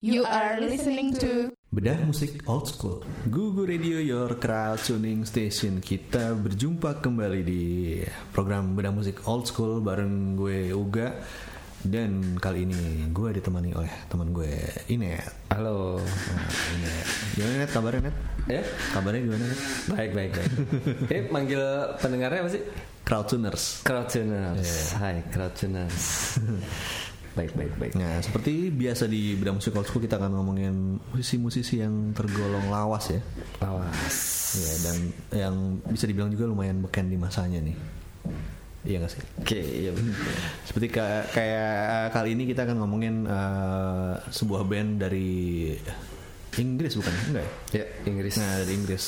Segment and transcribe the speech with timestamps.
[0.00, 6.32] You are listening to Bedah musik old school Gugu Radio Your Crowd Tuning Station Kita
[6.32, 7.64] berjumpa kembali di
[8.32, 11.20] program Bedah musik old school Bareng gue Uga
[11.84, 14.48] Dan kali ini gue ditemani oleh teman gue
[14.88, 16.00] Inet Halo.
[16.00, 16.48] nah,
[16.80, 17.06] Inet
[17.36, 18.16] Gimana Net kabarnya Net?
[18.48, 18.62] Ya,
[18.96, 19.60] Kabarnya gimana Net?
[19.84, 20.52] baik baik baik.
[21.12, 21.60] eh manggil
[22.00, 22.64] pendengarnya apa sih?
[23.04, 24.96] Crowd Tuners Crowdtuners.
[24.96, 26.00] Hai Crowdtuners.
[27.30, 27.92] baik baik baik.
[27.94, 30.74] Nah seperti biasa di Bedah musik old school Kita akan ngomongin
[31.08, 33.22] musisi-musisi yang tergolong lawas ya
[33.60, 34.16] Awas.
[34.52, 34.96] Ya dan
[35.30, 35.54] yang
[35.86, 37.78] bisa dibilang juga lumayan beken di masanya nih
[38.80, 39.20] Iya gak sih?
[39.36, 40.16] Oke, iya bener.
[40.64, 45.68] Seperti ka- kayak kali ini kita akan ngomongin eh, sebuah band dari
[46.56, 47.12] Inggris bukan?
[47.28, 47.52] Enggak ya?
[47.76, 48.34] Ya, Inggris.
[48.36, 49.04] Nah dari Inggris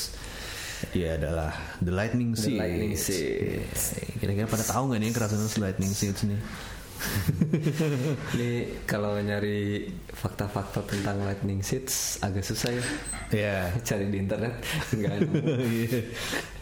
[0.91, 2.59] Dia adalah The Lightning The Seeds.
[2.59, 3.81] Lightning Seeds.
[3.97, 6.39] Eh, Kira-kira pada tahu nggak nih kerasanya The Lightning Seeds nih?
[8.35, 8.51] Ini
[8.85, 12.83] kalau nyari fakta-fakta tentang lightning seeds agak susah ya.
[13.33, 13.57] Iya.
[13.87, 14.53] Cari di internet
[14.93, 15.27] enggak ada.
[15.73, 15.99] Iya.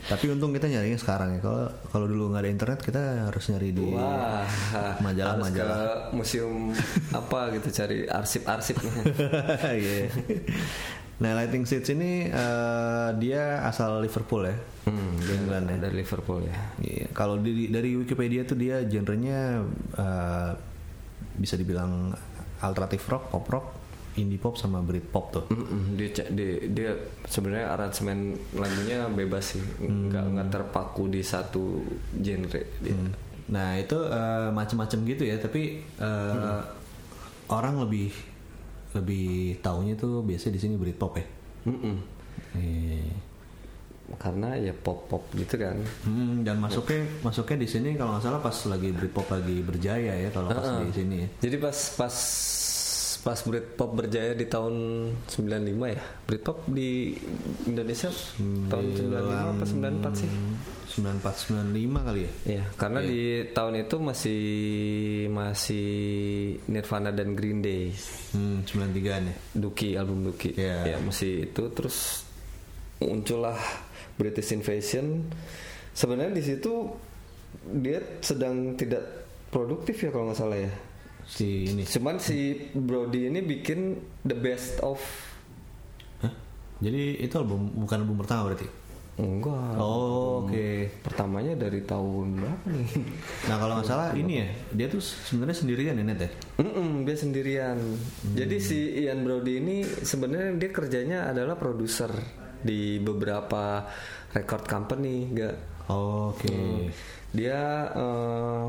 [0.02, 1.40] Tapi untung kita nyarinya sekarang ya.
[1.40, 4.44] Kalau kalau dulu nggak ada internet kita harus nyari di Wah,
[5.00, 5.78] majalah-majalah.
[5.78, 6.54] harus ke museum
[7.14, 8.94] apa gitu cari arsip-arsipnya.
[9.72, 10.10] Iya.
[11.22, 14.58] Nah, Lightning Seeds ini eh, dia asal Liverpool ya.
[14.82, 15.78] Hmm, Di England ya.
[15.78, 16.58] dari Liverpool ya.
[16.82, 19.62] Iya, kalau di, dari Wikipedia tuh dia genrenya
[19.94, 20.52] eh,
[21.38, 22.10] bisa dibilang
[22.60, 23.66] alternatif rock, pop rock,
[24.18, 25.46] indie pop sama Britpop tuh.
[25.48, 26.92] Mm-mm, dia ca- dia, dia
[27.24, 28.20] sebenarnya aransemen
[28.52, 31.86] lagunya bebas sih nggak nggak terpaku di satu
[32.18, 32.98] genre dia.
[32.98, 33.14] Hmm.
[33.54, 36.62] Nah itu eh, macem-macem gitu ya, tapi eh,
[37.48, 38.10] orang lebih
[38.92, 39.26] lebih
[39.60, 41.26] taunya tuh biasanya di sini Britpop ya.
[41.68, 41.96] Mm-mm.
[42.52, 43.06] Iya.
[44.20, 48.42] karena ya pop pop gitu kan Hmm, dan masuknya masuknya di sini kalau nggak salah
[48.44, 51.28] pas lagi Britpop lagi berjaya ya kalau pas di sini ya.
[51.40, 52.16] jadi pas pas
[53.22, 54.76] pas Britpop berjaya di tahun
[55.32, 57.16] 95 ya Britpop di
[57.64, 58.12] Indonesia
[58.68, 59.16] tahun 95
[59.56, 60.30] apa 94 sih
[60.92, 62.32] 94 95 kali ya.
[62.46, 64.42] Iya, karena di tahun itu masih
[65.30, 65.88] masih
[66.68, 67.96] Nirvana dan Green Day.
[68.32, 69.36] Hmm, 93-an ya.
[69.56, 70.96] Duki album Duki Iya.
[70.96, 72.28] ya masih itu terus
[73.00, 73.58] muncullah
[74.14, 75.26] British Invasion
[75.92, 76.94] sebenarnya di situ
[77.82, 79.02] dia sedang tidak
[79.50, 80.72] produktif ya kalau nggak salah ya
[81.26, 81.84] Si ini.
[81.84, 85.02] cuman si Brody ini bikin the best of
[86.20, 86.34] Hah?
[86.80, 88.68] Jadi itu album bukan album pertama berarti.
[89.14, 90.88] Enggak Oh, oke.
[91.02, 92.90] pertamanya dari tahun berapa nih
[93.46, 96.30] Nah, kalau nggak salah ini ya, dia tuh sebenarnya sendirian ya, Net ya.
[96.58, 97.78] Mm-mm, dia sendirian.
[98.32, 102.10] Jadi si Ian Brody ini sebenarnya dia kerjanya adalah produser
[102.60, 103.84] di beberapa
[104.32, 105.56] record company, enggak.
[105.88, 106.88] Oh, Oke.
[107.32, 108.66] Dia eh,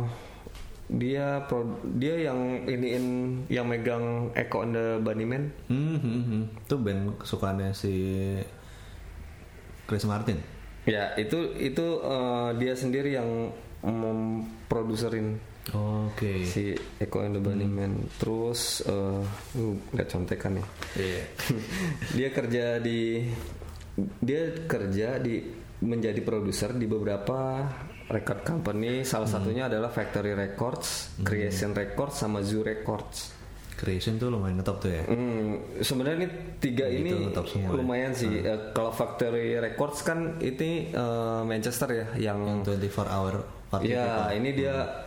[0.89, 3.07] dia pro- dia yang iniin
[3.47, 5.49] yang megang Echo and the Bunnymen.
[5.67, 6.43] Hmm, hmm, hmm.
[6.61, 7.95] Itu band kesukaannya si
[9.93, 10.41] Chris Martin.
[10.89, 13.53] Ya, itu itu eh, dia sendiri yang
[13.85, 15.37] memproduserin
[15.77, 16.49] Oke.
[16.49, 18.09] si Echo and the Bunnymen.
[18.17, 20.67] Terus eh uh, nggak contekan ya.
[20.97, 21.25] Iya.
[22.17, 23.29] dia kerja di
[24.17, 25.45] dia kerja di
[25.85, 27.69] menjadi produser di beberapa
[28.09, 33.42] record company salah satunya adalah Factory Records, Creation Records sama Zoo Records.
[33.83, 35.03] Creation tuh lumayan ngetop tuh ya.
[35.11, 36.29] Hmm, sebenarnya ini
[36.63, 37.69] tiga Itu ini ya.
[37.75, 38.31] lumayan sih.
[38.39, 43.35] Eh, kalau Factory Records kan ini eh, Manchester ya yang 24 hour
[43.67, 45.03] party ya ini dia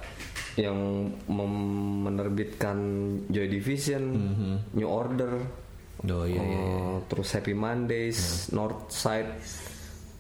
[0.60, 0.76] yang
[1.28, 2.78] mem- menerbitkan
[3.28, 4.04] Joy Division,
[4.72, 5.40] New Order,
[6.06, 6.60] Oh iya iya.
[6.60, 9.40] Oh, terus Happy Mondays, Northside,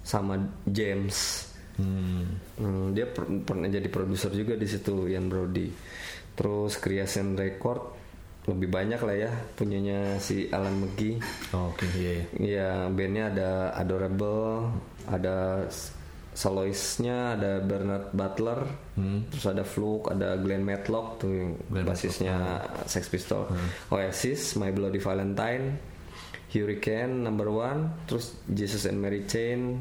[0.02, 1.46] sama James.
[1.76, 2.40] Hmm.
[2.56, 5.68] Hmm, dia per- pernah jadi produser juga di situ Ian Brody.
[6.34, 8.05] Terus Creation Record
[8.46, 11.18] lebih banyak lah ya punyanya si Alan McGee.
[11.52, 12.26] Oh, Oke iya iya.
[12.38, 14.70] Ya bandnya ada Adorable,
[15.10, 15.90] ada s-
[16.36, 18.60] soloistnya ada Bernard Butler,
[19.32, 23.48] terus ada Fluke, ada Glenn Matlock tuh yang Glenn basisnya Sex Pistol,
[23.90, 25.80] Oasis, My Bloody Valentine,
[26.52, 29.80] Hurricane Number One, terus Jesus and Mary Chain,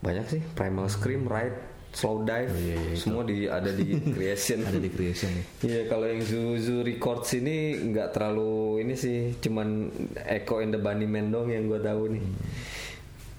[0.00, 3.84] banyak sih Primal Scream, Ride, Slow Dive, iya, iya, semua di ada di
[4.16, 4.64] Creation.
[4.64, 5.44] Ada di Creation nih.
[5.60, 7.56] Iya kalau yang Zuzu Records ini
[7.86, 9.92] nggak terlalu ini sih cuman
[10.24, 12.24] Echo and the Bunnymen dong yang gue tahu nih.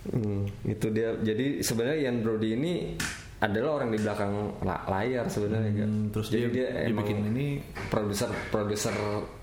[0.03, 1.17] Hmm, itu dia.
[1.17, 2.73] Jadi sebenarnya Ian Brody ini
[3.39, 5.83] adalah orang di belakang la- layar sebenarnya.
[5.83, 7.45] Hmm, terus Jadi dia, dia emang bikin ini
[7.89, 8.94] produser produser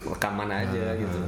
[0.01, 1.21] rekaman aja gitu.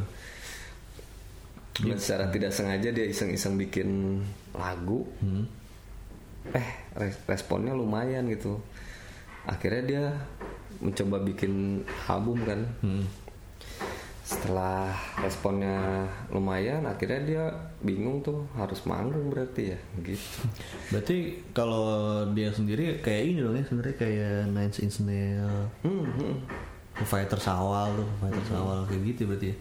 [1.83, 4.21] Dan secara tidak sengaja dia iseng-iseng bikin
[4.53, 5.09] lagu.
[6.53, 6.82] Eh res-
[7.27, 8.61] responnya lumayan gitu.
[9.45, 10.05] Akhirnya dia
[10.79, 12.61] mencoba bikin album kan.
[12.81, 13.05] hmm.
[14.23, 17.45] setelah responnya lumayan akhirnya dia
[17.83, 20.47] bingung tuh harus manggung berarti ya gitu
[20.89, 21.17] Berarti
[21.53, 21.85] kalau
[22.33, 26.35] dia sendiri kayak ini dong ya sebenarnya kayak Nine Inch Nails, Hmm, hmm.
[26.97, 29.57] Foo Fighters awal tuh, Foo Fighters awal kayak gitu berarti ya.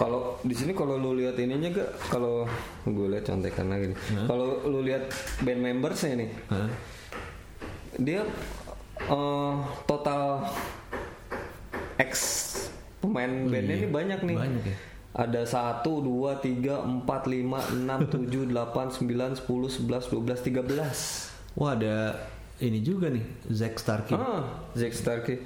[0.00, 2.48] Kalau di sini kalau lu lihat ininya gak kalau
[2.88, 3.98] gue lihat contekan lagi nih.
[4.24, 5.12] Kalau lu lihat
[5.44, 6.72] band membersnya nih, Hah?
[8.00, 8.24] dia
[9.04, 9.54] eh,
[9.84, 10.48] total
[12.00, 12.12] ex
[13.04, 14.36] pemain bandnya ini banyak nih.
[14.40, 14.76] Banyak ya.
[15.10, 15.42] Ada
[15.84, 22.14] 1, 2, 3, 4, 5, 6, 7, 8, 9, 10, 11, 12, 13 Wah ada
[22.62, 24.14] ini juga nih Zack Starkey.
[24.14, 25.42] Ah, Zack Starkey.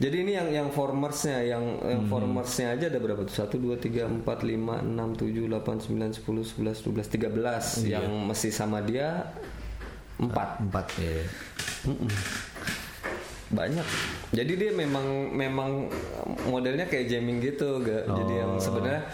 [0.00, 2.08] Jadi ini yang yang formersnya, yang yang Hmm.
[2.08, 3.36] formersnya aja ada berapa tuh?
[3.36, 8.00] 1 2 3 4 5 6 7 8 9 10 11 12 13 Iya.
[8.00, 9.28] yang masih sama dia
[10.16, 10.56] 4.
[10.58, 11.20] Empat ya.
[13.50, 13.86] Banyak.
[14.30, 15.90] Jadi dia memang memang
[16.46, 18.06] modelnya kayak jamming gitu, gak.
[18.06, 18.62] Jadi yang Oh.
[18.62, 19.04] sebenarnya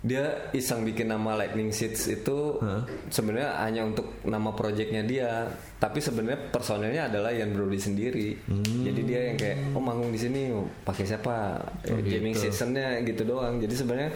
[0.00, 2.56] dia iseng bikin nama Lightning Seeds itu
[3.06, 5.44] sebenarnya hanya untuk nama projectnya dia
[5.76, 8.64] tapi sebenarnya personelnya adalah Ian Brody sendiri Hmm.
[8.80, 13.24] jadi dia yang kayak oh manggung di sini oh, pakai siapa Eh, jamming seasonnya gitu
[13.24, 14.10] doang jadi sebenarnya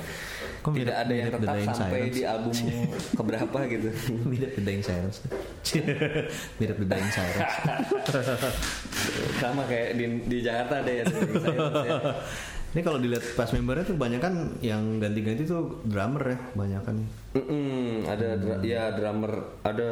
[0.60, 2.14] Kok tidak ada yang The tetap Dying sampai Sirens?
[2.14, 2.54] di album
[3.18, 3.88] keberapa gitu
[4.30, 5.16] Mirip The Dying Sirens.
[6.56, 7.52] Mirip The Dying Sirens.
[9.36, 11.98] sama kayak di, di Jakarta ada ya Jamming Sirens ya.
[12.74, 16.96] Ini kalau dilihat pas membernya tuh banyak kan yang ganti-ganti tuh drummer ya, banyak kan.
[17.32, 19.32] Mm-mm, ada dra- ya drummer,
[19.62, 19.90] ada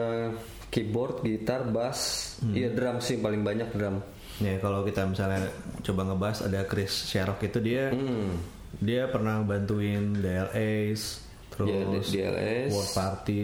[0.66, 2.00] keyboard, gitar, bass,
[2.48, 4.02] iya drum sih paling banyak drum.
[4.36, 5.46] Ya kalau kita misalnya
[5.80, 8.34] coba ngebahas ada Chris Sherrock itu dia Hmm.
[8.74, 12.70] dia pernah bantuin DLAs, terus Ya, D- DLS.
[12.72, 13.42] World Party,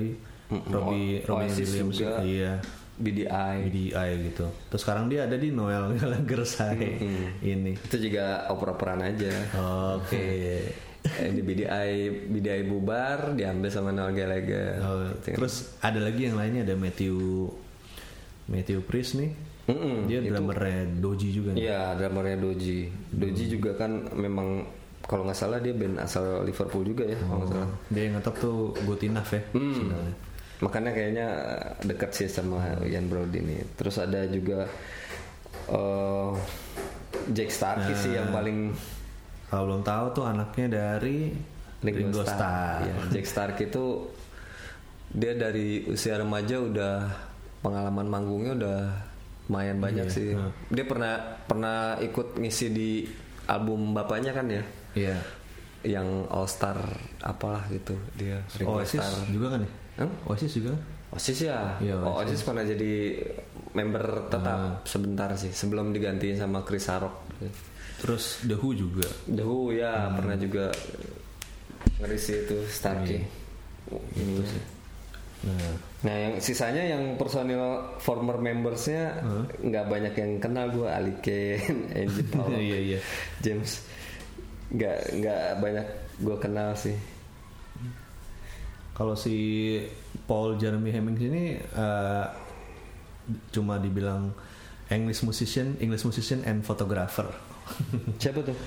[0.66, 0.66] Robbie
[1.20, 2.18] O- Robbie Oasis Williams juga.
[2.24, 2.52] iya.
[2.98, 3.56] BDI.
[3.64, 3.94] BDI
[4.26, 4.46] gitu.
[4.68, 6.98] Terus sekarang dia ada di Noel Gallagher Say
[7.40, 7.72] ini.
[7.74, 9.32] Itu juga oper-operan aja.
[9.94, 10.26] Oke.
[10.98, 11.90] Eh, di BDI
[12.26, 14.82] BDI bubar diambil sama Noel Gallagher.
[14.82, 15.30] Oh, Gitu.
[15.32, 17.48] terus ada lagi yang lainnya ada Matthew
[18.46, 19.30] Matthew Priest nih.
[19.68, 21.60] Mm-mm, Dia drummernya Doji juga nih.
[21.62, 22.88] Iya, drummernya Doji.
[23.10, 24.64] Doji juga kan memang
[25.00, 27.70] kalau nggak salah dia band asal Liverpool juga ya, kalau nggak salah.
[27.88, 29.72] Dia yang ngetop tuh good enough ya Hmm.
[29.72, 30.14] sebenarnya.
[30.58, 31.26] Makanya kayaknya
[31.80, 33.60] dekat sih sama Ian Brody nih.
[33.74, 34.66] Terus ada juga
[35.68, 36.30] eh
[37.30, 38.72] Jack Starkey sih yang paling
[39.48, 41.32] Kalau belum tahu tuh anaknya dari
[41.78, 42.84] Ringo, Starr.
[42.84, 44.12] Iya, Jack Starkey itu
[45.08, 46.94] dia dari usia remaja udah
[47.58, 48.78] pengalaman manggungnya udah
[49.48, 50.28] lumayan banyak Iya, sih.
[50.68, 51.16] Dia pernah
[51.48, 52.90] pernah ikut ngisi di
[53.48, 54.60] album bapaknya kan ya,
[54.92, 55.16] Iya.
[55.80, 56.76] yang All Star
[57.24, 58.44] apalah gitu dia.
[58.60, 59.32] Ringo Oasis Starr.
[59.32, 59.70] juga kan ya?
[59.98, 60.10] Hah?
[60.26, 60.74] Oasis juga?
[61.10, 61.74] Oasis ya.
[61.80, 63.18] Iya, oh, Oasis pernah jadi
[63.74, 67.26] member tetap sebentar sih sebelum digantiin sama Chris Harrock.
[67.98, 69.08] Terus The Who juga.
[69.26, 70.16] The Who ya Hmm.
[70.16, 70.70] pernah juga
[71.98, 73.18] ngerisi itu Starkey.
[74.14, 74.64] Ini sih.
[75.38, 77.58] Nah, Nah yang sisanya yang personil
[77.98, 79.18] former membersnya
[79.58, 81.58] nggak banyak yang kenal gue Ali Kane,
[81.98, 82.98] Angie Paul, Iya, iya.
[83.42, 83.82] James
[84.68, 85.86] nggak nggak banyak
[86.20, 86.94] gue kenal sih.
[88.98, 89.78] Kalau si
[90.26, 92.26] Paul Jeremy Hemmings ini eh,
[93.54, 94.34] cuma dibilang
[94.90, 97.30] English musician, English musician and photographer.
[98.22, 98.58] Siapa tuh?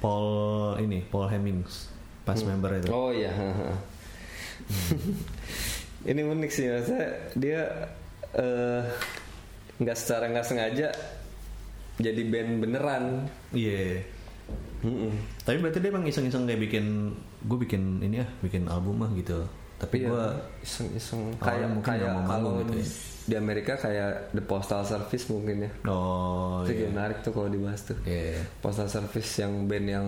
[0.00, 1.92] Paul ini, Paul Hemmings,
[2.24, 2.88] pas member itu.
[2.88, 3.36] Oh iya.
[6.00, 7.60] Ini unik sih maksudnya dia
[8.32, 8.82] eh,
[9.76, 10.88] nggak secara nggak sengaja
[12.00, 13.04] jadi band beneran.
[13.52, 14.00] Iya.
[14.80, 15.12] Mm-mm.
[15.44, 19.44] Tapi berarti dia emang iseng-iseng kayak bikin, gue bikin ini ya, bikin album mah gitu.
[19.76, 20.24] Tapi Iya, gue
[20.60, 22.86] iseng-iseng kayak mungkin kayak mau gitu ya.
[23.22, 25.70] di Amerika kayak The Postal Service mungkin ya.
[25.86, 26.88] oh itu iya.
[26.88, 27.96] menarik tuh kalau dibahas tuh.
[28.04, 28.44] Iya.
[28.60, 30.06] Postal Service yang band yang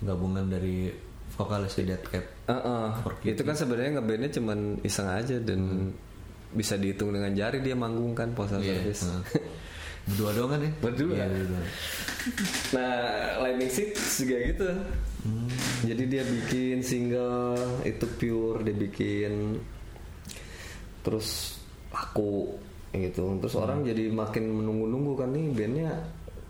[0.00, 0.88] gabungan dari
[1.32, 2.24] vokalis di Dead Cat.
[2.48, 5.92] Eh, Forky itu kan sebenarnya ngebandnya cuman iseng aja dan
[6.52, 9.02] bisa dihitung dengan jari dia manggung kan Postal Iya, Service.
[9.04, 9.22] heeh.
[10.02, 10.70] Berdua doang kan ya?
[10.82, 11.14] Berdua.
[11.14, 11.62] Iya, berdua.
[12.74, 12.96] Nah,
[13.46, 13.92] Lightning Six
[14.22, 14.68] juga gitu.
[15.22, 15.48] Hmm.
[15.86, 17.54] Jadi dia bikin single
[17.86, 19.62] itu pure, dia bikin
[21.06, 21.58] terus
[21.94, 22.58] laku
[22.90, 23.38] gitu.
[23.38, 23.62] Terus Hmm.
[23.62, 25.90] orang jadi makin menunggu-nunggu kan nih bandnya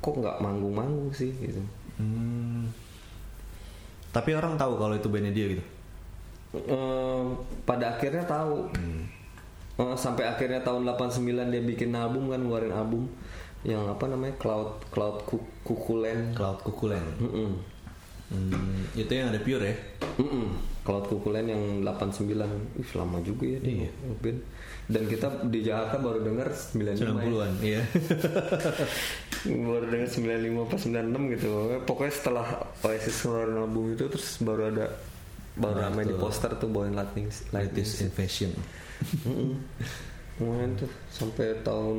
[0.01, 1.61] kok nggak manggung-manggung sih gitu.
[2.01, 2.73] Hmm.
[4.13, 5.65] Tapi orang tahu kalau itu bandnya dia gitu.
[7.65, 8.73] Pada akhirnya tahu.
[8.77, 9.05] Hmm.
[9.73, 13.09] Eh, sampai akhirnya tahun 89 dia bikin album kan, ngeluarin album
[13.63, 16.35] yang apa namanya Cloud Cloud Ku- Kukulen.
[16.35, 17.05] Cloud Kukulen.
[17.19, 17.51] Mm-mm.
[18.33, 19.77] Hmm, itu yang ada pure ya?
[20.17, 20.57] Mm-mm.
[20.83, 22.33] Cloud Kukulen yang 89
[22.81, 24.41] Ih lama juga ya dia band.
[24.83, 26.95] Dan kita di Jakarta baru denger 95 ya.
[27.07, 27.83] 90-an, iya.
[29.69, 31.49] baru denger 95 pas 96 gitu
[31.83, 32.47] pokoknya setelah
[32.83, 34.87] Oasis ngeluarin album itu terus baru ada
[35.53, 38.51] baru Nah, ramai di poster tuh bawain lightning lightning Latest in fashion.
[39.23, 39.59] Mm-mm.
[40.39, 41.99] Lumayan tuh sampai tahun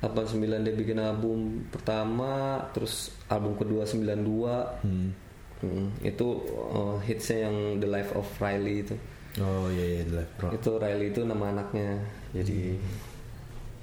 [0.00, 5.12] 89 dia bikin album pertama terus album kedua 92 Hmm.
[5.60, 6.40] Mm, itu
[6.72, 8.96] uh, hitsnya yang The Life of Riley itu.
[9.44, 10.52] Oh iya iya, The Live Rock.
[10.56, 12.00] itu Riley itu nama anaknya.
[12.32, 12.80] Jadi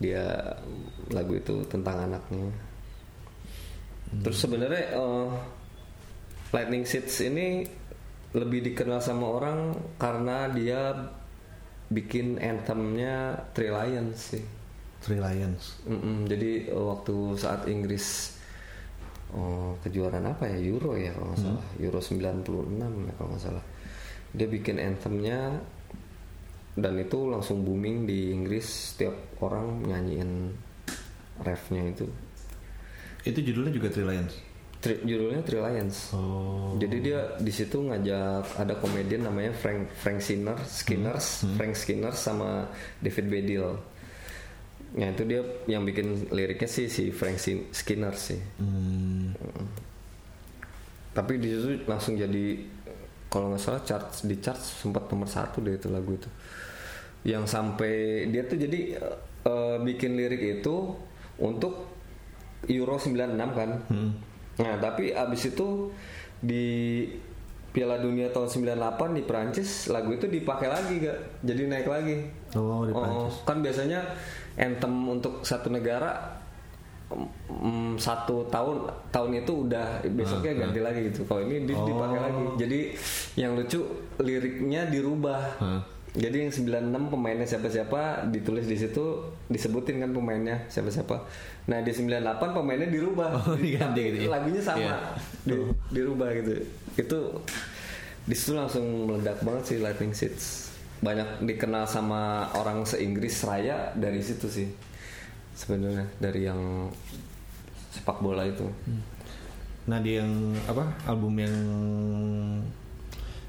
[0.02, 0.26] dia
[1.14, 2.50] lagu itu tentang anaknya.
[4.26, 5.30] Terus sebenarnya uh,
[6.50, 7.62] Lightning Seeds ini
[8.34, 10.98] lebih dikenal sama orang karena dia
[11.94, 14.57] bikin anthemnya Three Lions sih
[15.08, 15.80] Three Lions.
[15.88, 18.36] Mm-mm, jadi uh, waktu saat Inggris
[19.32, 20.60] oh, kejuaraan apa ya?
[20.60, 21.66] Euro ya kalau nggak salah.
[21.80, 22.44] Euro 96
[23.08, 23.64] ya kalau nggak salah.
[24.36, 25.64] Dia bikin anthemnya
[26.76, 28.68] dan itu langsung booming di Inggris.
[28.94, 30.52] Setiap orang nyanyiin
[31.40, 32.06] refnya itu.
[33.24, 34.34] Itu judulnya juga Three Lions.
[34.78, 36.78] Tri- judulnya Three Lions Oh.
[36.78, 41.50] jadi dia di situ ngajak ada komedian namanya Frank Frank Skinner Skinners.
[41.58, 42.70] Frank Skinner sama
[43.02, 43.74] David Bedil
[44.96, 47.42] Ya itu dia yang bikin liriknya sih si Frank
[47.76, 48.40] Skinner sih.
[48.62, 49.36] Hmm.
[51.12, 52.62] Tapi di situ langsung jadi
[53.28, 56.30] kalau nggak salah chart di chart sempat nomor satu deh itu lagu itu.
[57.28, 58.80] Yang sampai dia tuh jadi
[59.44, 60.96] eh, bikin lirik itu
[61.42, 61.92] untuk
[62.72, 63.70] Euro 96 kan.
[64.58, 65.92] Nah tapi abis itu
[66.40, 67.06] di
[67.78, 71.46] Piala Dunia tahun 98 di Prancis lagu itu dipakai lagi gak?
[71.46, 72.26] Jadi naik lagi.
[72.58, 73.46] Oh, di Prancis.
[73.46, 74.02] kan biasanya
[74.58, 76.42] anthem untuk satu negara
[77.08, 81.24] mm, satu tahun tahun itu udah besoknya ganti lagi gitu.
[81.24, 82.44] Kalau ini di- dipakai lagi.
[82.58, 82.80] Jadi
[83.36, 83.80] yang lucu
[84.20, 85.42] liriknya dirubah.
[85.58, 85.82] Hah.
[86.18, 91.14] Jadi yang 96 pemainnya siapa-siapa ditulis di situ disebutin kan pemainnya siapa-siapa.
[91.68, 93.30] Nah di 98 pemainnya dirubah.
[93.38, 94.30] Oh, diganti gitu ya?
[94.32, 94.82] Lagunya sama.
[94.82, 94.96] Iya.
[95.46, 96.54] Di- dirubah gitu.
[96.98, 97.20] Itu
[98.26, 100.67] di situ langsung meledak banget sih Lightning Seeds.
[100.98, 104.68] Banyak dikenal sama orang se-Inggris raya dari situ sih.
[105.54, 106.90] Sebenarnya dari yang
[107.94, 108.66] sepak bola itu.
[109.88, 111.56] Nah di yang apa album yang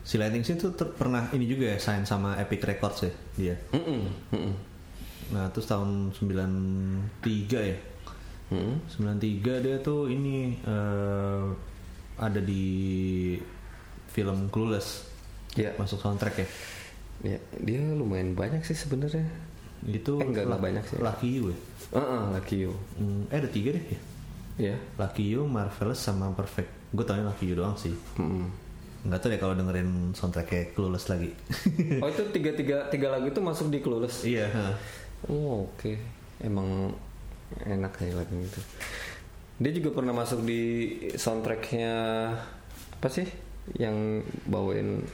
[0.06, 3.56] si Lightning Seed itu pernah ini juga ya sign sama Epic Records ya dia.
[3.76, 4.00] Mm-mm,
[4.32, 4.54] mm-mm,
[5.36, 7.78] Nah terus tahun 93 ya.
[8.56, 8.76] mm-mm.
[8.88, 11.44] 93 dia tuh ini eh,
[12.16, 12.64] ada di
[14.08, 15.08] film Clueless
[15.56, 16.46] Ya, masuk soundtrack ya.
[17.20, 19.26] Ya, dia lumayan banyak sih sebenarnya.
[19.82, 20.96] Itu Eh, enggak, enggak banyak sih.
[20.98, 21.58] Lucky You ya.
[21.94, 22.72] Heeh, Lucky You.
[22.98, 24.00] Hmm, eh ada tiga deh ya.
[24.58, 24.76] Ya.
[24.98, 26.66] Lucky You, Marvelous sama Perfect.
[26.90, 27.94] Gue tau Lucky You doang sih.
[28.18, 28.50] Mm-mm.
[29.06, 31.30] Nggak tahu deh kalau dengerin soundtracknya Clueless lagi.
[32.02, 34.26] Oh itu tiga tiga tiga lagu itu masuk di Clueless.
[34.26, 34.50] iya.
[34.50, 34.74] ha.
[35.30, 35.94] Oh oke,
[36.42, 36.90] emang
[37.62, 38.60] enak ya lagu itu.
[39.58, 40.62] Dia juga pernah masuk di
[41.14, 41.94] soundtracknya
[42.98, 43.26] apa sih?
[43.78, 45.06] Yang bawain.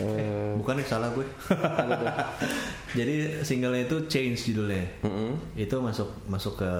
[0.00, 1.26] Eh, Bukan nih salah gue.
[2.98, 4.84] Jadi singlenya itu Change judulnya.
[5.02, 5.32] mm-mm.
[5.54, 6.72] Itu masuk masuk ke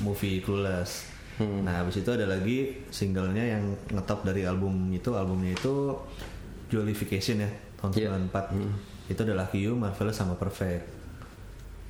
[0.00, 1.08] movie Clueless.
[1.42, 5.96] Nah habis itu ada lagi singlenya yang ngetop dari album itu albumnya itu
[6.68, 8.08] Jollification ya tahun Iya.
[8.30, 9.10] 94.
[9.10, 10.86] Itu ada Lucky You, Marvelous sama Perfect.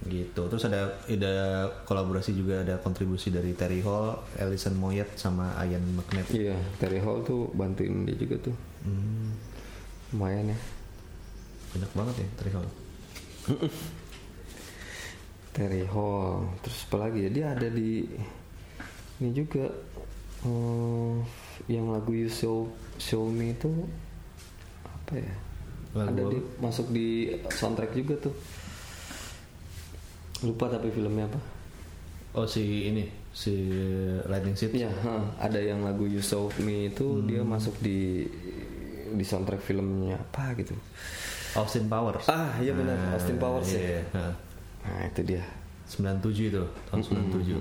[0.02, 0.40] Gitu.
[0.40, 1.34] Terus ada ada
[1.84, 6.26] kolaborasi juga ada kontribusi dari Terry Hall, Alison Moyet sama Ian McNabb.
[6.32, 8.56] Iya, Terry Hall tuh bantuin dia juga tuh.
[8.82, 9.30] Hmm,
[10.12, 10.58] Lumayan ya.
[11.72, 12.28] banyak banget ya
[15.52, 16.48] Terry Hall.
[16.64, 17.30] Terus apa lagi ya?
[17.32, 18.08] Dia ada di
[19.20, 19.68] ini juga
[20.48, 21.14] eh,
[21.68, 23.68] yang lagu You Show Show Me itu
[24.84, 25.34] apa ya?
[25.92, 26.32] Lagu ada apa?
[26.32, 27.08] di masuk di
[27.52, 28.34] soundtrack juga tuh.
[30.48, 31.40] Lupa tapi filmnya apa?
[32.32, 33.52] Oh si ini si
[34.24, 34.72] Lightning Seed.
[34.72, 35.24] Iya, heeh.
[35.36, 38.24] ada yang lagu You Show Me itu dia masuk di
[39.14, 40.74] di soundtrack filmnya apa gitu.
[41.56, 42.24] Austin Powers.
[42.32, 43.80] Ah, iya benar, Austin Powers ya.
[43.80, 44.32] iya, ha.
[44.82, 45.44] Nah, itu dia.
[45.92, 47.60] 97 itu tahun 97.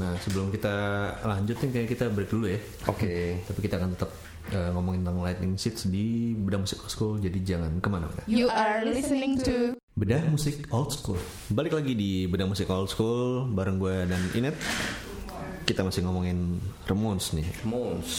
[0.00, 0.74] Nah sebelum kita
[1.22, 2.60] lanjut nih kayak kita break dulu ya.
[2.88, 3.12] Oke.
[3.46, 4.10] Tapi kita akan tetap
[4.50, 7.14] eh, ngomongin tentang Lightning Seeds di Bedah Musik Old School.
[7.20, 8.22] Jadi jangan ke mana-mana.
[8.26, 11.20] You are listening to Bedah Musik Old School.
[11.52, 14.56] Balik lagi di Bedah Musik Old School bareng gue dan Inet.
[15.62, 16.58] Kita masih ngomongin
[16.88, 17.46] Ramones nih.
[17.62, 18.10] Mons.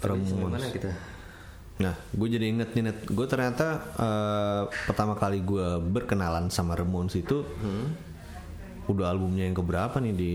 [0.00, 0.72] Ramones.
[0.72, 0.92] kita?
[1.80, 2.92] Nah, gue jadi inget nih.
[3.08, 3.66] Gue ternyata
[3.96, 7.44] eh, pertama kali gue berkenalan sama Ramones itu
[8.90, 10.34] udah albumnya yang keberapa nih di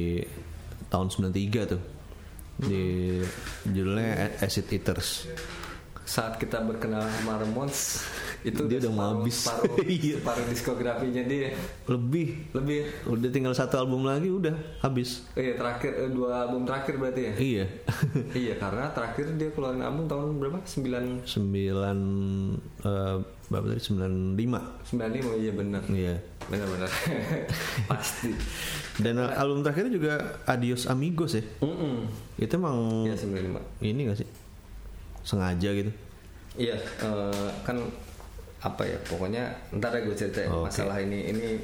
[0.87, 1.81] tahun 93 tuh
[2.55, 3.19] di
[3.67, 5.27] judulnya Acid Eaters
[6.07, 8.05] saat kita berkenal sama Ramones
[8.45, 9.41] itu Dia udah mau habis.
[9.41, 10.13] separuh, Iya.
[10.21, 11.49] separuh diskografinya dia.
[11.85, 12.27] Lebih.
[12.53, 12.77] Lebih.
[13.05, 15.25] Udah tinggal satu album lagi udah habis.
[15.33, 17.33] Iya terakhir eh, dua album terakhir berarti ya?
[17.35, 17.65] Iya.
[18.45, 20.59] Iya karena terakhir dia keluarin album tahun berapa?
[20.63, 21.97] Sembilan sembilan
[22.79, 23.81] eh, berapa tadi?
[23.81, 24.61] Sembilan lima.
[24.83, 25.81] Sembilan lima iya benar.
[25.85, 26.15] Iya.
[26.45, 26.89] Benar-benar.
[27.89, 28.29] Pasti.
[28.95, 30.13] Dan album terakhirnya juga
[30.45, 31.43] Adios Amigos ya?
[31.59, 32.05] Mm-mm.
[32.35, 33.61] itu emang iya sembilan lima.
[33.81, 34.29] ini gak sih?
[35.21, 35.91] Sengaja gitu?
[36.55, 37.81] Iya eh, kan
[38.65, 40.65] apa ya pokoknya ntar ya gue cerita Oke.
[40.65, 41.61] masalah ini ini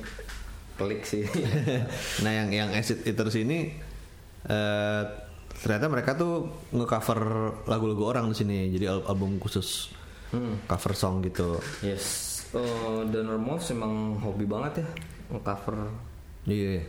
[0.77, 1.25] klik sih.
[2.23, 3.73] Nah yang yang Acid Eaters ini
[4.43, 5.03] eh,
[5.57, 7.19] ternyata mereka tuh ngecover
[7.65, 8.69] lagu-lagu orang di sini.
[8.69, 9.97] Jadi al- album khusus
[10.31, 10.63] Hmm.
[10.63, 11.59] cover song gitu.
[11.81, 12.39] Yes.
[12.53, 14.87] Eh, dan Ramones emang hobi banget ya
[15.29, 15.91] ngecover.
[16.45, 16.87] Iya.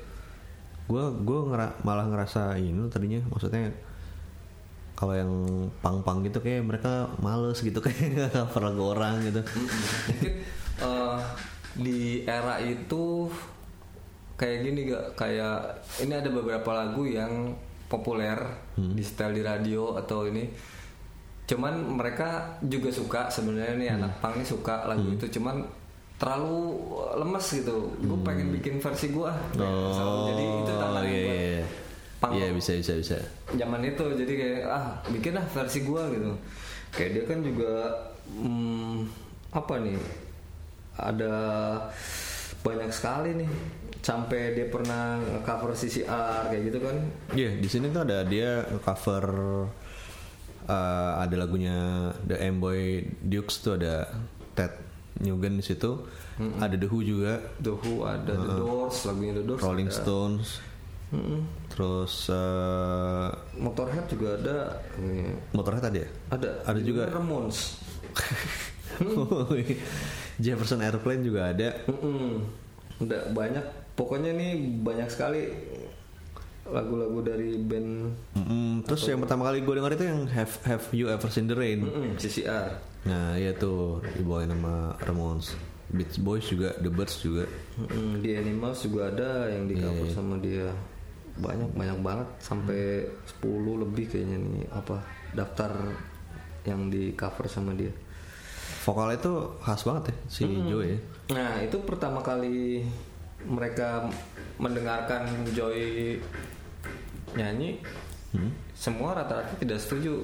[0.86, 1.38] Gue gue
[1.82, 3.18] malah ngerasa ini tadinya.
[3.26, 3.72] Maksudnya
[5.02, 5.34] kalau yang
[5.82, 9.42] pang-pang gitu kayak mereka males gitu kayak cover lagu orang gitu.
[9.42, 10.34] Mungkin
[10.78, 11.18] eh,
[11.74, 13.26] di era itu
[14.38, 17.50] kayak gini gak kayak ini ada beberapa lagu yang
[17.90, 18.38] populer
[18.78, 20.46] di setel di radio atau ini.
[21.50, 25.26] Cuman mereka juga suka sebenarnya nih anak pang nih suka lagu itu.
[25.34, 25.66] Cuman
[26.14, 26.78] terlalu
[27.18, 27.90] lemes gitu.
[27.98, 29.30] Gue pengen bikin versi gue
[30.30, 31.66] jadi itu tantangan iya buat iya
[32.22, 33.18] punk iya bisa bisa bisa.
[33.58, 36.38] Zaman itu jadi kayak ah bikin lah versi gua gitu.
[36.94, 37.72] Kayak dia kan juga
[38.30, 38.98] hmm,
[39.50, 39.98] apa nih
[41.02, 41.34] ada
[42.62, 43.50] banyak sekali nih.
[44.02, 46.96] Sampai dia pernah cover CCR kayak gitu kan.
[47.34, 49.26] Iya, di sini tuh ada dia cover
[50.66, 54.10] uh, ada lagunya The M-Boy Dukes tuh ada
[54.58, 54.74] Ted
[55.22, 56.02] Nugent di situ.
[56.58, 59.98] Ada The Who juga, The Who ada The Doors lagunya The Doors Rolling ada.
[60.02, 60.46] Stones.
[61.68, 64.56] Terus uh, Motorhead juga ada
[65.52, 66.08] Motorhead tadi ya?
[66.28, 67.08] ada Ada juga.
[67.08, 67.80] Ramones
[70.42, 71.68] Jefferson Airplane juga ada.
[71.88, 72.60] Mm-mm.
[73.02, 73.64] udah banyak
[73.98, 75.48] pokoknya nih banyak sekali
[76.62, 78.86] lagu-lagu dari band Mm-mm.
[78.86, 81.82] Terus yang pertama kali gue denger itu yang Have Have You Ever Seen the Rain?
[81.82, 85.58] mm-mm, CCR Nah, iya tuh dibawain sama Ramones.
[85.90, 87.50] Beach Boys juga, The Birds juga.
[87.74, 90.70] Mm-mm, di Animals juga ada yang di cover sama dia
[91.38, 93.08] banyak banyak banget sampai
[93.40, 95.00] 10 lebih kayaknya nih apa
[95.32, 95.72] daftar
[96.68, 97.90] yang di cover sama dia
[98.82, 100.98] Vokalnya tuh khas banget ya si Joe ya.
[101.32, 102.82] nah itu pertama kali
[103.46, 104.10] mereka
[104.58, 106.18] mendengarkan Joy
[107.32, 107.78] nyanyi
[108.76, 110.18] semua rata-rata tidak setuju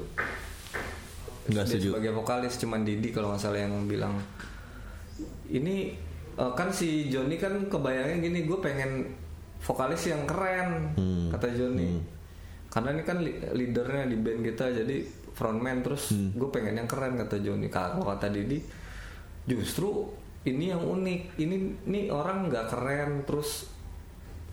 [1.48, 1.88] Nggak Dia setuju.
[1.96, 4.20] sebagai vokalis cuman Didi kalau nggak salah yang bilang
[5.48, 5.96] ini
[6.36, 8.90] eh, kan si Joni kan kebayangnya gini gue pengen
[9.60, 11.28] vokalis yang keren Hmm.
[11.30, 11.98] kata Joni
[12.68, 13.18] karena ini kan
[13.50, 14.96] leadernya di band kita jadi
[15.32, 16.30] frontman terus Hmm.
[16.32, 18.60] gue pengen yang keren kata Joni kalau kata Didi
[19.44, 20.06] justru
[20.44, 23.66] ini yang unik ini ini orang nggak keren terus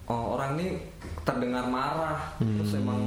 [0.05, 0.77] oh, orang ini
[1.21, 3.01] terdengar marah terus emang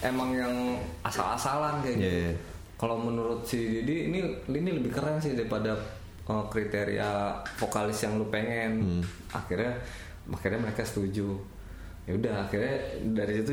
[0.00, 0.54] emang yang
[1.02, 2.22] asal-asalan kayak gitu Hmm.
[2.24, 2.32] Iya,
[2.76, 5.74] kalau menurut si Didi ini ini lebih keren sih daripada
[6.24, 7.10] uh, kriteria
[7.56, 9.02] vokalis yang lu pengen Hmm.
[9.30, 9.74] akhirnya
[10.32, 11.36] akhirnya mereka setuju
[12.04, 12.76] ya udah akhirnya
[13.16, 13.52] dari situ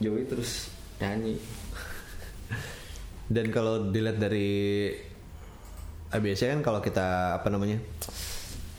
[0.00, 0.70] Joey terus
[1.02, 1.36] nyanyi
[3.26, 4.48] Dan kalau dilihat dari
[6.14, 7.82] eh, biasanya kan kalau kita apa namanya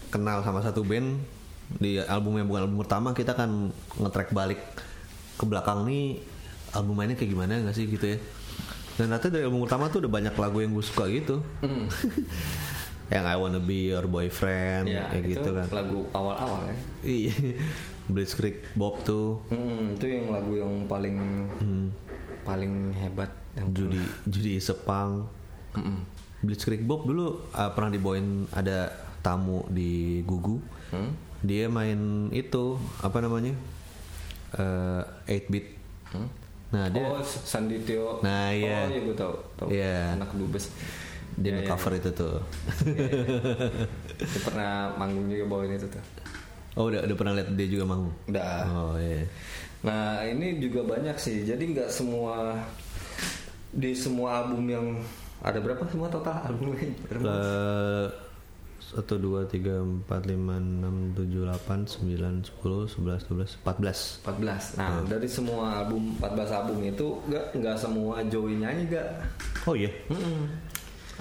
[0.07, 1.19] kenal sama satu band
[1.83, 4.63] di album yang bukan album pertama kita kan ngetrack balik
[5.35, 6.23] ke belakang nih
[6.71, 8.17] album mainnya kayak gimana nggak sih gitu ya.
[8.95, 11.43] Dan ternyata dari album pertama tuh udah banyak lagu yang gue suka gitu.
[11.59, 11.85] Hmm.
[13.07, 15.65] yang I Wanna Be Your Boyfriend ya kayak itu gitu kan.
[15.69, 17.33] lagu awal-awal ya Iya.
[18.07, 21.17] Blitzkrieg Bob tuh Hmm, itu yang lagu yang paling
[22.41, 25.27] paling hebat yang Judy Judy Sepang
[25.73, 26.03] Mm-mm.
[26.39, 31.11] Blitzkrieg Bob dulu uh, pernah dibawain ada tamu di Gugu Hmm?
[31.37, 31.99] dia main
[32.31, 33.51] itu apa namanya
[34.53, 35.03] Eh
[35.43, 35.75] 8 bit
[36.07, 36.27] Hmm?
[36.67, 38.83] nah dia oh Sandi Tio Nah, iya.
[38.83, 40.15] oh iya gue tahu tahu Iya.
[40.15, 40.71] anak dubes
[41.37, 42.37] dia Iya, iya, cover itu tuh.
[44.17, 46.03] Dia pernah manggung juga bawain itu tuh.
[46.77, 48.13] Oh udah udah pernah lihat dia juga manggung?
[48.29, 48.65] Udah.
[48.69, 49.25] Oh iya
[49.85, 51.45] Nah ini juga banyak sih.
[51.45, 52.57] Jadi nggak semua
[53.69, 54.85] di semua album yang
[55.45, 56.89] ada berapa semua total albumnya?
[57.13, 58.07] Eh,
[58.87, 63.99] satu dua tiga empat lima enam tujuh delapan sembilan sepuluh sebelas dua belas empat belas.
[64.25, 64.79] 14.
[64.79, 69.09] Nah dari semua album 14 album itu nggak nggak semua Joey nyanyi gak?
[69.67, 69.91] oh iya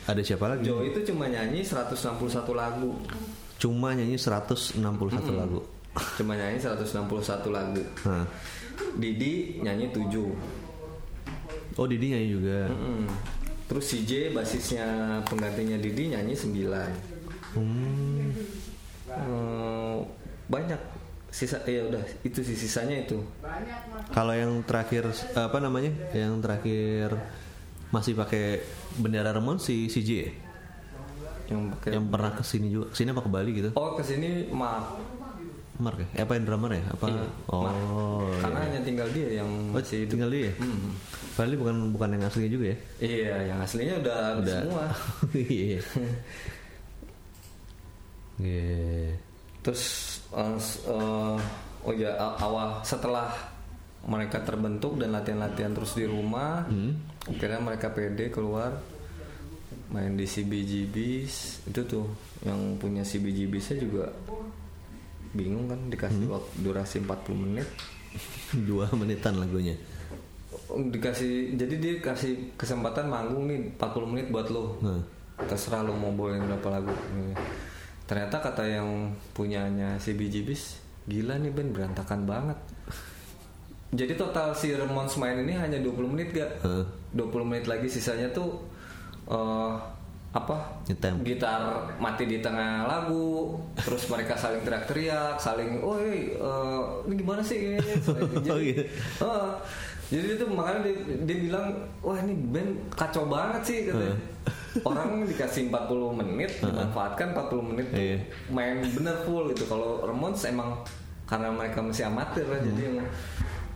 [0.07, 2.15] ada siapa lagi Joey itu cuma nyanyi 161
[2.55, 2.91] lagu.
[3.59, 4.79] cuma nyanyi 161
[5.35, 5.61] lagu
[6.21, 7.81] Cuma nyanyi 161 lagu.
[8.05, 8.25] nah
[8.95, 10.13] Didi nyanyi 7
[11.77, 12.73] Oh Didi nyanyi juga.
[12.73, 13.05] Mm-mm.
[13.69, 14.87] Terus CJ basisnya
[15.29, 17.17] penggantinya Didi nyanyi 9
[17.57, 18.29] Hmm.
[19.09, 19.97] Eh,
[20.47, 20.81] banyak
[21.33, 23.17] sisa ya udah itu sih sisanya itu
[24.13, 25.93] Kalau yang terakhir apa namanya?
[26.13, 27.09] Yang terakhir
[27.89, 28.61] masih pakai
[28.95, 30.31] bendera Remon si CJ ya?
[31.47, 34.03] yang pakai yang pernah ke sini juga ke sini apa ke Bali gitu oh ke
[34.03, 34.99] sini maaf
[35.77, 38.41] Mark ya Eh, apa yang drummer ya apa Iya, oh Mark.
[38.41, 38.65] karena iya.
[38.67, 40.53] hanya tinggal dia yang Oh, masih tinggal dia ya?
[40.57, 40.89] Hmm.
[41.33, 44.59] Bali bukan bukan yang aslinya juga ya iya yang aslinya udah, Udah.
[44.59, 44.85] semua
[45.37, 45.79] iya
[48.37, 49.17] Iya.
[49.63, 49.83] terus
[50.31, 51.37] eh, s- eh,
[51.83, 53.33] oh ya awal setelah
[54.03, 56.93] mereka terbentuk dan latihan-latihan terus di rumah Hmm.
[57.27, 58.79] Akhirnya mereka pede keluar
[59.91, 62.07] main di CBGBs itu tuh
[62.43, 64.05] yang punya CBGBs nya juga
[65.37, 67.69] bingung kan dikasih waktu durasi 40 menit.
[68.69, 69.77] Dua menitan lagunya.
[70.73, 74.81] Oh, dikasih jadi dia kasih kesempatan manggung nih 40 menit buat lo.
[74.81, 75.03] Nah.
[75.37, 76.89] terserah lo mau bawain berapa lagu.
[78.09, 82.57] Ternyata kata yang punyanya CBGBs gila nih band berantakan banget.
[83.93, 86.65] Jadi total si Ramones main ini hanya 20 menit gak?
[86.65, 86.85] Heeh.
[87.17, 88.61] 20 menit lagi sisanya tuh
[89.27, 89.73] eh,
[90.29, 91.25] apa Nyetem.
[91.25, 91.65] gitar
[91.97, 96.37] mati di tengah lagu terus mereka saling teriak-teriak saling oh eh,
[97.03, 97.81] ini gimana sih ini
[98.45, 98.83] jadi, Oh, gitu.
[99.17, 99.49] Heeh.
[100.07, 101.67] jadi itu makanya dia, dia bilang
[101.99, 104.17] wah ini band kacau banget sih katanya
[104.85, 108.19] orang dikasih 40 menit dimanfaatkan 40 menit tuh Iya.
[108.47, 110.85] main bener full gitu kalau Ramones emang
[111.25, 112.99] karena mereka masih amatir kan jadi yang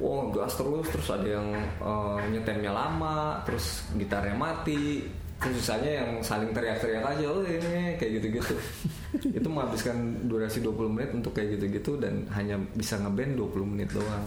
[0.01, 1.49] Wah gas terus terus ada yang
[1.81, 5.05] eh, nyetemnya lama terus gitarnya mati.
[5.41, 8.55] Terus sisanya yang saling teriak-teriak aja oh ini kayak gitu-gitu.
[9.41, 14.25] Itu menghabiskan durasi 20 menit untuk kayak gitu-gitu dan hanya bisa ngeband 20 menit doang.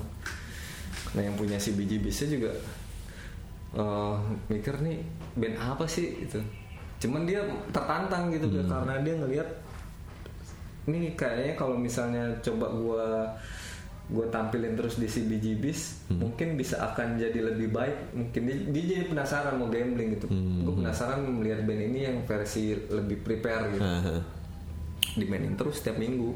[1.14, 2.50] Nah yang punya si biji bisa juga
[3.78, 4.16] eh,
[4.50, 5.06] mikir nih
[5.38, 6.26] band apa sih?
[6.26, 6.42] Itu
[7.04, 7.44] cuman dia
[7.76, 9.50] tertantang gitu karena dia ngelihat
[10.88, 13.08] ini kayaknya kalau misalnya coba gua
[14.14, 19.06] gue tampilin terus di CBGBs mungkin bisa akan jadi lebih baik mungkin dia, dia jadi
[19.10, 20.30] penasaran mau gambling gitu.
[20.30, 23.82] Gue penasaran melihat band ini yang versi lebih prepare gitu.
[23.82, 24.22] Heeh.
[25.18, 26.32] dimainin terus setiap minggu.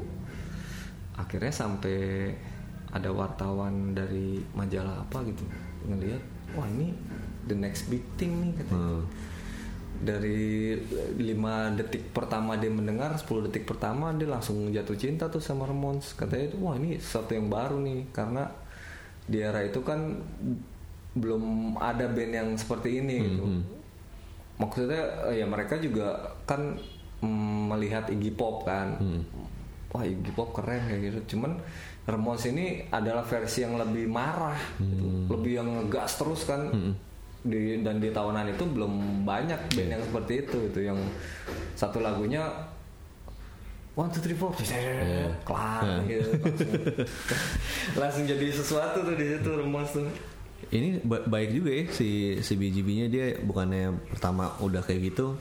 [1.18, 2.30] Akhirnya sampai
[2.90, 5.44] ada wartawan dari majalah apa gitu
[5.88, 6.22] ngelihat
[6.56, 6.96] wah ini
[7.46, 8.80] the next big thing nih katanya.
[8.80, 9.02] Hmm.
[9.98, 15.66] Dari 5 detik pertama dia mendengar 10 detik pertama dia langsung jatuh cinta tuh sama
[15.66, 16.14] Ramones.
[16.14, 18.10] Katanya itu wah ini sesuatu yang baru nih.
[18.14, 18.46] Karena
[19.28, 20.18] di era itu kan
[21.18, 23.44] belum ada band yang seperti ini gitu.
[24.58, 26.74] maksudnya eh, ya mereka juga kan
[27.22, 28.98] mm, melihat Iggy Pop kan.
[29.90, 31.36] Wah Iggy Pop keren kayak gitu.
[31.36, 31.58] Cuman
[32.08, 35.28] Ramones ini adalah versi yang lebih marah gitu.
[35.28, 36.72] lebih yang ngegas terus kan
[37.48, 38.92] di dan di tahunan itu belum
[39.24, 40.98] banyak band yang seperti itu itu yang
[41.72, 42.44] satu lagunya
[43.92, 44.54] one two three four
[45.42, 46.30] kelar gitu.
[46.38, 46.70] Langsung,
[47.98, 50.06] langsung jadi sesuatu tuh di situ Ramones tuh.
[50.68, 52.08] Ini ba- baik juga ya si
[52.38, 55.34] si BGB-nya dia bukannya pertama udah kayak gitu,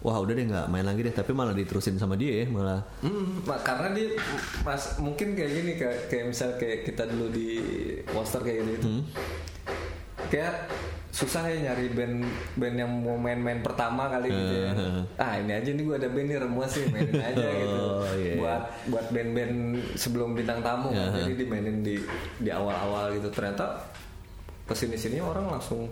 [0.00, 2.80] wah udah deh nggak main lagi deh, tapi malah diterusin sama dia ya malah.
[2.98, 4.14] Hmm, karena dia
[4.62, 7.48] mas mungkin kayak gini kayak, kayak misal kayak kita dulu di
[8.08, 9.02] poster kayak gitu, Hmm.
[10.30, 10.54] kayak
[11.10, 12.22] susah ya nyari band
[12.54, 14.70] band yang mau main-main pertama kali gitu ya.
[15.16, 17.76] Ah ini aja nih gue ada band nih remuas sih mainin aja gitu.
[17.76, 18.34] Oh, iya.
[18.36, 19.54] Buat buat band-band
[19.94, 21.10] sebelum bintang tamu kan.
[21.10, 21.26] Heeh.
[21.26, 21.98] jadi dimainin di
[22.36, 23.26] di awal-awal gitu.
[23.28, 23.82] Ternyata
[24.62, 25.90] ke sini sini orang langsung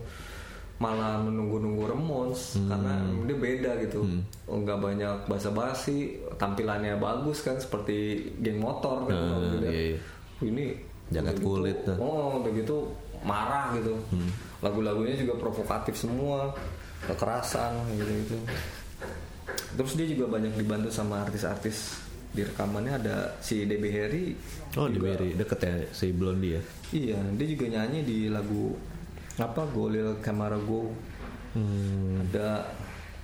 [0.78, 2.70] malah menunggu-nunggu Ramones Hmm.
[2.70, 2.92] karena
[3.26, 4.07] dia beda gitu
[4.46, 6.07] nggak banyak basa-basi
[6.38, 7.98] tampilannya bagus kan seperti
[8.38, 9.74] geng motor kan Ah, kalau dilihat.
[9.74, 9.98] iya, iya.
[10.40, 10.64] ini
[11.11, 11.98] udah gitu, kulit, nah.
[11.98, 14.31] oh gitu marah gitu Hmm.
[14.60, 16.50] Lagu-lagunya juga provokatif semua
[17.04, 18.36] kekerasan gitu gitu
[19.74, 21.94] terus dia juga banyak dibantu sama artis-artis
[22.28, 24.26] di rekamannya ada si DB Harry
[24.76, 26.62] Oh juga- Berry deket ya si Blondie ya.
[26.90, 28.76] Iya, dia juga nyanyi di lagu
[29.38, 30.92] apa Golil Camara Go.
[31.56, 32.20] Hmm.
[32.22, 32.68] Ada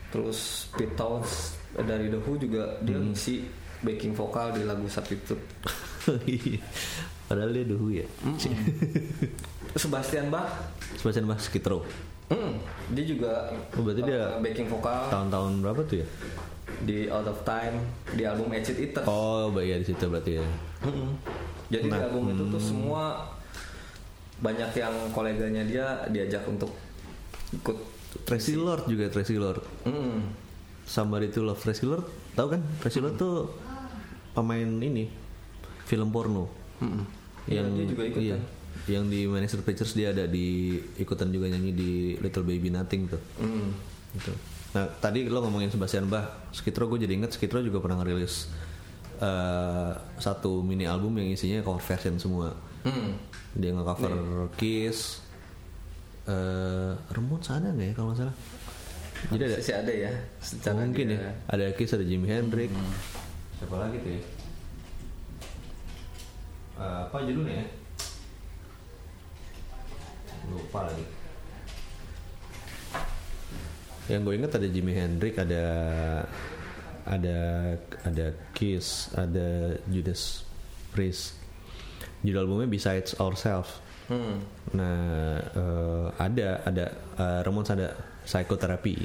[0.08, 3.12] terus Pete Towns dari The Who juga dia Hmm.
[3.12, 3.44] ngisi
[3.82, 5.44] backing vokal di lagu Substitute.
[7.28, 8.06] Padahal dia dulu ya.
[9.74, 11.82] Sebastian Bach, Sebastian Bach Skitro.
[12.30, 12.52] hmm,
[12.94, 16.06] dia juga Oh, berarti dia uh, backing vokal Tahun-tahun berapa tuh ya?
[16.80, 17.76] di Out of Time
[18.12, 19.04] di album Aged Eater.
[19.04, 20.44] Oh, iya di situ berarti ya.
[20.82, 21.10] Mm-mm.
[21.70, 23.24] Jadi di Nah, album itu tuh semua
[24.36, 26.74] banyak yang koleganya dia diajak untuk
[27.52, 27.78] ikut.
[28.24, 29.62] Tracy Lord juga Tracy Lord.
[29.86, 30.34] Mm.
[30.84, 32.04] Somebody to Love Tracy Lord.
[32.34, 32.60] Tahu kan?
[32.78, 33.48] Tracy Lord tuh
[34.32, 35.08] pemain ini
[35.84, 36.50] film porno.
[36.78, 37.04] Mm-mm.
[37.44, 38.36] Iya, dia juga ikut iya.
[38.36, 38.42] kan.
[38.84, 43.22] Yang di Manister Preachers dia ada di ikutan juga nyanyi di Little Baby Nothing tuh.
[43.40, 43.72] Hmm.
[44.12, 44.32] Gitu.
[44.74, 48.50] Nah tadi lo ngomongin Sebastian Bach, Skitro gue jadi inget Skitro juga pernah ngerilis
[49.18, 52.52] eh, satu mini album yang isinya cover version semua.
[52.84, 53.16] Hmm.
[53.56, 54.12] Dia nge-cover
[54.58, 55.22] Kiss,
[56.26, 58.36] eh Ramones ada nggak ya kalau nggak salah?
[59.32, 60.12] Jadi ada Masih ada ya.
[60.42, 61.32] Secara mungkin dia- ya.
[61.48, 62.68] Ada Kiss, ada Jimi Hendrix.
[63.56, 64.22] Siapa lagi tuh ya?
[66.74, 67.66] Eh, apa judulnya ya?
[70.50, 71.06] Lupa lagi.
[74.08, 75.64] Yang gue inget ada Jimi Hendrix, ada
[77.08, 77.38] ada
[78.04, 80.44] ada Kiss, ada Judas
[80.92, 81.40] Priest.
[82.24, 83.80] Judul albumnya Besides Ourselves.
[84.08, 84.44] Hmm.
[84.76, 86.84] Nah, eh, ada ada
[87.16, 88.96] eh, Ramones ada psikoterapi.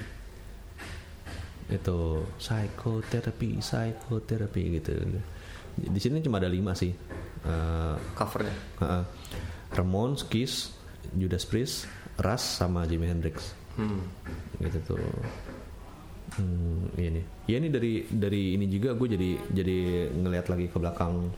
[1.72, 4.92] Itu psikoterapi, psikoterapi gitu.
[5.80, 6.92] Di sini cuma ada lima sih.
[7.40, 8.56] Eh, Covernya.
[8.84, 9.04] uh,
[9.72, 10.76] Ramones, Kiss,
[11.16, 11.88] Judas Priest,
[12.20, 13.56] Rush sama Jimi Hendrix.
[13.80, 14.04] Hmm.
[14.60, 15.00] Gitu tuh.
[16.38, 17.26] Hmm, ini.
[17.50, 19.78] Ya ini dari dari ini juga gue jadi jadi
[20.14, 21.34] ngelihat lagi ke belakang.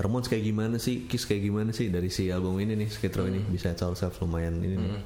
[0.00, 3.28] Ramones kayak gimana sih, Kiss kayak gimana sih dari si album ini nih, Skid Row
[3.28, 4.96] ini bisa Ourselves lumayan ini nih.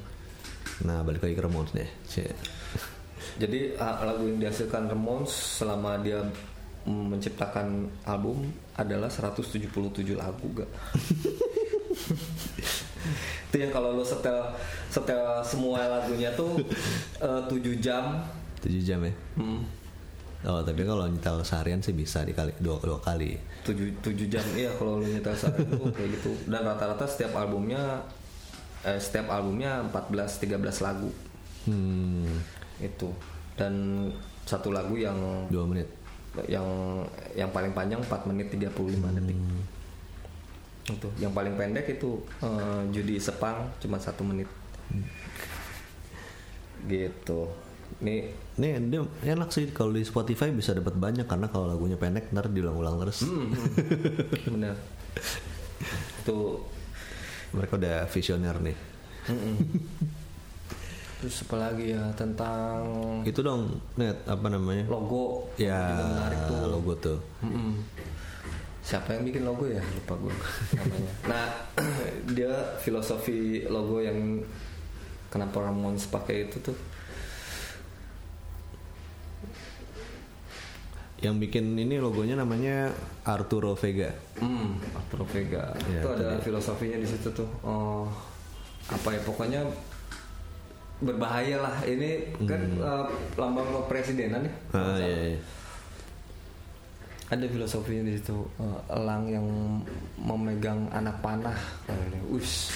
[0.87, 1.89] Nah balik lagi ke Ramones deh.
[3.35, 6.23] Jadi ah, lagu yang dihasilkan Ramones selama dia
[6.85, 8.45] menciptakan album
[8.77, 9.73] adalah 177
[10.15, 10.69] lagu gak?
[13.55, 14.51] itu yang kalau lo setel
[14.91, 16.59] setel semua lagunya tuh
[17.23, 18.19] eh, 7 jam.
[18.59, 19.13] 7 jam ya.
[19.39, 19.63] hmm,
[20.43, 23.39] Oh tapi kalau nyetel seharian sih bisa dikali dua dua kali.
[23.63, 26.31] 7, 7 jam iya kalau lo nyetel sehari itu kayak gitu.
[26.51, 28.03] Dan rata-rata setiap albumnya
[28.83, 31.09] eh, setiap albumnya 14 13 lagu.
[31.63, 32.27] Hmm,
[32.83, 33.07] itu.
[33.55, 33.73] Dan
[34.43, 35.15] satu lagu yang
[35.47, 35.87] dua menit.
[36.51, 36.67] yang
[37.31, 38.75] yang paling panjang 4 menit 35
[39.15, 39.39] detik
[40.85, 44.45] itu yang paling pendek itu eh, judi sepang cuma satu menit
[46.85, 47.49] gitu
[48.01, 52.31] nih Nih dia enak sih kalau di Spotify bisa dapat banyak karena kalau lagunya pendek
[52.31, 53.27] ntar diulang-ulang terus.
[53.27, 53.69] hmm, hmm,
[54.55, 54.75] bener
[56.23, 56.39] itu
[57.51, 58.77] Mereka udah visioner nih.
[59.27, 59.55] mm-mm.
[61.19, 62.79] terus apa lagi ya tentang
[63.23, 64.87] Itu dong net apa namanya?
[64.87, 67.19] logo Ya menarik tuh logo tuh.
[67.43, 67.75] Mm-mm.
[68.85, 69.81] Siapa yang bikin logo ya?
[69.81, 70.33] Lupa gue
[70.77, 71.11] namanya.
[71.25, 71.45] Nah,
[72.37, 74.37] dia filosofi logo yang
[75.33, 76.77] kenapa Ramones pakai itu tuh
[81.25, 82.93] Yang bikin ini logonya namanya
[83.25, 84.13] Arturo Vega.
[84.37, 85.73] Hmm, Arturo Vega.
[85.89, 86.43] Ya, itu ada dia.
[86.45, 87.49] filosofinya di situ tuh.
[87.65, 88.05] Oh,
[88.85, 89.65] apa ya pokoknya
[91.01, 91.75] berbahaya lah.
[91.81, 93.05] Ini kan eh,
[93.41, 94.53] lambang kepresidenan ya.
[94.69, 94.85] Hmm.
[94.85, 95.39] Ah iya, iya.
[97.25, 98.37] Ada filosofinya di situ.
[98.61, 99.47] Eh, elang yang
[100.21, 101.57] memegang anak panah.
[102.29, 102.69] Us.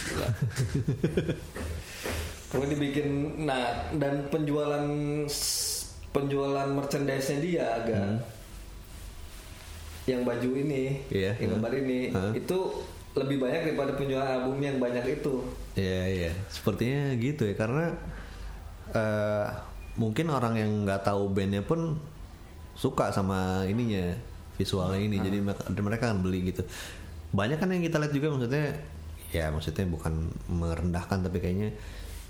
[2.49, 3.09] Kemudian dibikin
[3.45, 4.81] nah dan penjualan
[6.09, 8.25] penjualan merchandise-nya dia agak
[10.09, 12.33] yang baju ini, Iya, yang gambar ini Hah?
[12.33, 12.57] itu
[13.13, 15.45] lebih banyak daripada penjualan albumnya yang banyak itu.
[15.77, 16.31] Iya iya.
[16.49, 17.93] Sepertinya gitu ya karena
[18.97, 19.45] eh
[20.01, 22.01] mungkin orang yang nggak tahu bandnya pun
[22.73, 24.17] suka sama ininya
[24.59, 25.17] visualnya ini.
[25.23, 26.67] Jadi mereka, mereka akan beli gitu.
[27.31, 28.75] Banyak kan yang kita lihat juga maksudnya
[29.29, 31.69] ya maksudnya bukan merendahkan tapi kayaknya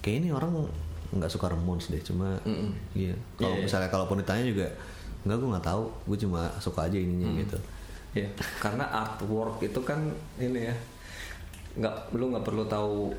[0.03, 0.69] kayak ini orang
[1.09, 1.99] nggak suka Ramones deh.
[2.05, 2.37] Cuma
[2.93, 3.65] iya kalau Iya, iya.
[3.65, 4.67] misalnya kalaupun ditanya juga
[5.25, 7.57] nggak gue nggak tahu gue cuma suka aja ininya gitu.
[8.09, 8.25] Ya,
[8.57, 10.01] karena artwork itu kan
[10.37, 10.75] ini ya
[11.77, 13.13] nggak lu nggak perlu tahu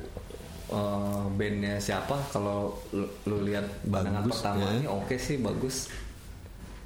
[0.71, 2.15] eh, bandnya siapa.
[2.31, 4.71] Kalau lu, lu lihat pandangan pertama ya.
[4.79, 5.91] ini oke sih bagus.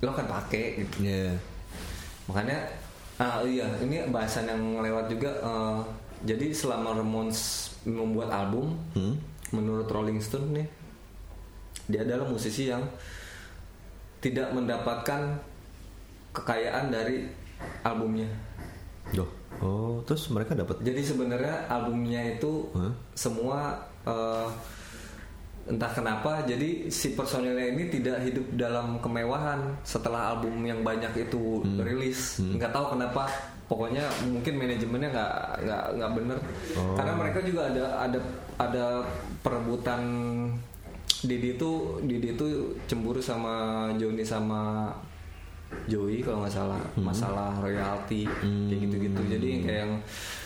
[0.01, 1.05] Lo kan pakai gitu.
[1.05, 1.35] Iya
[2.25, 2.59] makanya
[3.15, 5.79] ah iya ini bahasan yang lewat juga eh,
[6.25, 9.15] jadi selama Ramones membuat album Hmm?
[9.53, 10.67] menurut Rolling Stone nih
[11.85, 12.81] dia adalah musisi yang
[14.19, 15.37] tidak mendapatkan
[16.33, 17.29] kekayaan dari
[17.85, 18.27] albumnya
[19.13, 19.29] Loh.
[19.61, 22.91] oh terus mereka dapat jadi sebenarnya albumnya itu Hah?
[23.13, 24.49] semua eh,
[25.65, 31.59] entah kenapa jadi si personilnya ini tidak hidup dalam kemewahan setelah album yang banyak itu
[31.59, 31.81] Hmm.
[31.81, 33.25] rilis nggak tahu kenapa
[33.65, 35.33] pokoknya mungkin manajemennya nggak
[35.65, 36.37] nggak nggak bener
[36.77, 36.93] Oh.
[36.93, 38.19] karena mereka juga ada ada
[38.55, 38.85] ada
[39.41, 40.01] perebutan
[41.21, 41.71] Didi itu
[42.03, 42.45] Didi itu
[42.85, 43.53] cemburu sama
[43.95, 44.93] Joni sama
[45.89, 47.09] Joey kalau nggak salah Hmm.
[47.09, 48.29] masalah royalti
[48.69, 49.93] kayak gitu-gitu jadi kayak yang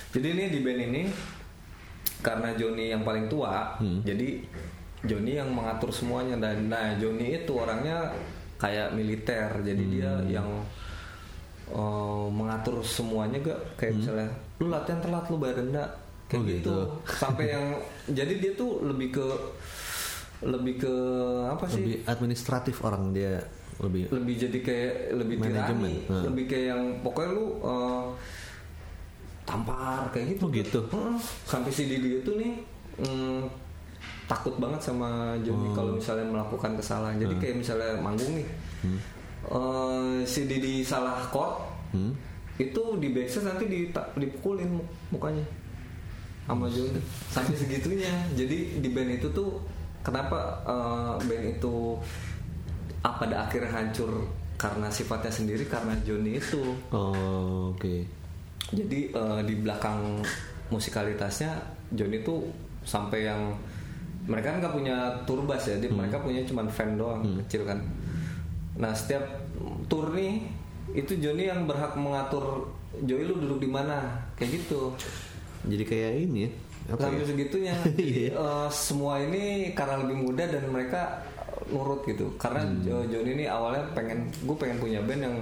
[0.09, 1.01] jadi ini di band ini
[2.19, 3.99] karena Joni yang paling tua Hmm.
[4.01, 4.47] jadi
[5.01, 8.11] Joni yang mengatur semuanya dan nah Joni itu orangnya
[8.55, 10.27] kayak militer jadi dia Hmm.
[10.29, 10.49] yang
[11.69, 13.99] eh, mengatur semuanya gak kayak Hmm.
[14.01, 15.85] misalnya lu latihan telat lu bayar denda
[16.25, 16.57] kayak Oh, gitu.
[16.57, 16.77] gitu.
[17.07, 17.65] sampai yang
[18.17, 19.25] jadi dia tuh lebih ke
[20.41, 20.93] lebih ke
[21.45, 23.43] apa sih lebih administratif orang dia
[23.79, 26.23] lebih lebih jadi kayak lebih Manajemen, hmm.
[26.25, 28.05] lebih kayak yang pokoknya lu eh,
[29.43, 30.79] tampar kayak gitu Oh, gitu?
[30.87, 31.17] Heeh.
[31.43, 32.53] sampai si Didi itu nih
[32.99, 33.41] mm,
[34.29, 35.41] takut banget sama Oh.
[35.41, 37.17] Johnny kalau misalnya melakukan kesalahan.
[37.17, 37.41] Jadi Hmm.
[37.41, 38.47] kayak misalnya manggung nih
[39.41, 41.57] Eh, si Didi salah chord
[41.89, 42.13] Hmm?
[42.55, 43.65] itu di backstage nanti
[44.13, 45.41] dipukulin mu- mukanya
[46.45, 48.11] sama Johnny sampai segitunya.
[48.31, 49.57] Jadi di band itu tuh
[49.99, 51.97] kenapa eh, band itu
[52.99, 56.75] ah, pada akhirnya hancur karena sifatnya sendiri karena Johnny itu.
[56.91, 57.95] Oh oke.
[58.69, 60.19] Jadi eh, di belakang
[60.69, 61.57] musikalitasnya
[61.89, 62.43] Johnny tuh
[62.81, 63.55] sampai yang
[64.29, 67.81] mereka kan nggak punya turbas ya, dia- mereka punya cuman fan doang kecil kan.
[68.77, 69.25] Nah setiap
[69.85, 70.45] tour nih
[70.91, 74.93] itu Johnny yang berhak mengatur Joey lu duduk di mana kayak gitu.
[75.61, 76.51] jadi kayak ini ya
[76.89, 77.27] apa Sampai ya?
[77.27, 77.75] segitunya.
[77.85, 81.21] Jadi, eh, semua ini karena lebih muda dan mereka
[81.67, 82.33] nurut gitu.
[82.35, 85.35] Karena Jo- Johnny ini awalnya pengen gue pengen punya band yang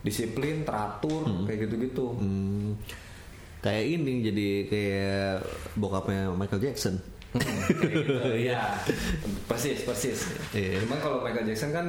[0.00, 2.12] disiplin, teratur kayak gitu-gitu.
[2.14, 2.76] Hmm,
[3.60, 5.32] kayak ini jadi kayak
[5.74, 7.00] bokapnya Michael Jackson
[8.34, 8.74] Iya,
[9.46, 10.18] persis persis.
[10.50, 10.82] Iya.
[10.82, 11.86] Cuman kalau Michael Jackson kan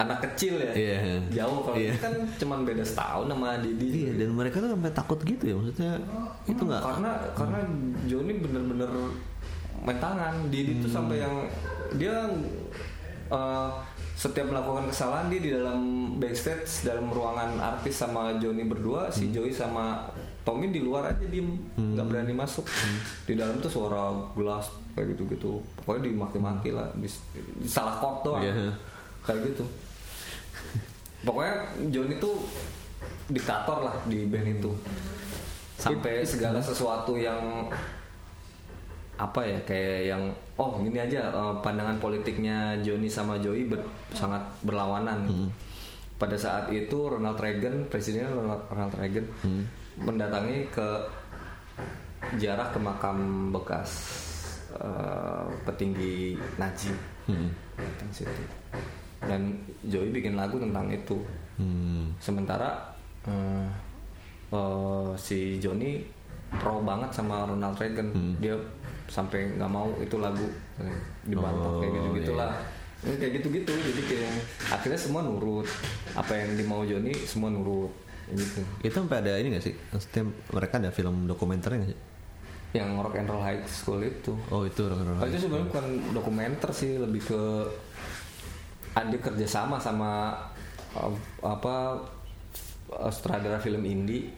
[0.00, 0.96] anak kecil ya, Iya.
[1.28, 1.60] jauh.
[1.60, 4.08] Kalau ini kan cuman beda setahun sama Didi.
[4.08, 5.92] iya dan mereka tuh sampai takut gitu ya maksudnya
[6.48, 7.58] itu nggak Karena karena
[8.08, 8.88] Johnny bener-bener
[9.84, 10.48] main tangan.
[10.48, 11.44] Didi tuh sampai yang
[12.00, 12.16] dia
[13.28, 13.70] eh,
[14.16, 15.80] setiap melakukan kesalahan dia di dalam
[16.16, 20.08] backstage dalam ruangan artis sama Johnny berdua, si Joey sama
[20.40, 22.64] Tommy di luar aja diem, nggak berani masuk.
[23.28, 25.60] Di dalam tuh suara gelas kayak gitu-gitu.
[25.76, 27.08] Pokoknya dimaki-maki lah, di,
[27.68, 28.40] salah doang.
[28.40, 28.72] Iya.
[29.20, 29.64] Kayak gitu.
[31.20, 31.54] Pokoknya
[31.92, 32.40] Johnny tuh
[33.28, 34.72] diktator lah di band itu.
[35.76, 37.68] Sampai segala sesuatu yang
[39.20, 40.22] apa ya kayak yang
[40.56, 43.84] oh gini aja eh, pandangan politiknya Johnny sama Joey ber-
[44.16, 45.28] sangat berlawanan.
[46.20, 49.24] Pada saat itu Ronald Reagan presiden Ronald, Ronald Reagan
[49.96, 50.88] mendatangi ke
[52.36, 53.90] jarak ke makam bekas
[54.76, 56.92] eh, petinggi Nazi.
[58.12, 58.42] Situ.
[59.24, 59.56] Dan
[59.86, 61.16] Joey bikin lagu tentang itu.
[61.60, 62.16] Hmm.
[62.16, 62.72] sementara
[63.28, 63.68] eh,
[64.52, 66.00] eh, si Johnny
[66.56, 68.12] pro banget sama Ronald Reagan.
[68.40, 68.56] Dia
[69.10, 70.46] sampai nggak mau itu lagu
[71.26, 72.54] dibantah kayak gitu gitulah
[73.00, 74.32] kayak gitu gitu jadi kayak
[74.76, 75.68] akhirnya semua nurut.
[76.12, 77.92] Apa yang dimau Johnny semua nurut.
[78.28, 78.60] Kayak gitu.
[78.84, 79.74] Itu sampai ada ini gak sih?
[79.90, 82.00] Maksudnya mereka ada film dokumenter nggak sih?
[82.70, 84.32] Yang Rock and Roll High School itu.
[84.52, 87.00] Oh itu Oh, itu sebenarnya bukan dokumenter sih.
[87.02, 87.42] Lebih ke
[88.94, 90.34] ada kerjasama sama
[90.94, 92.04] uh, apa
[92.94, 94.30] uh, sutradara film indie.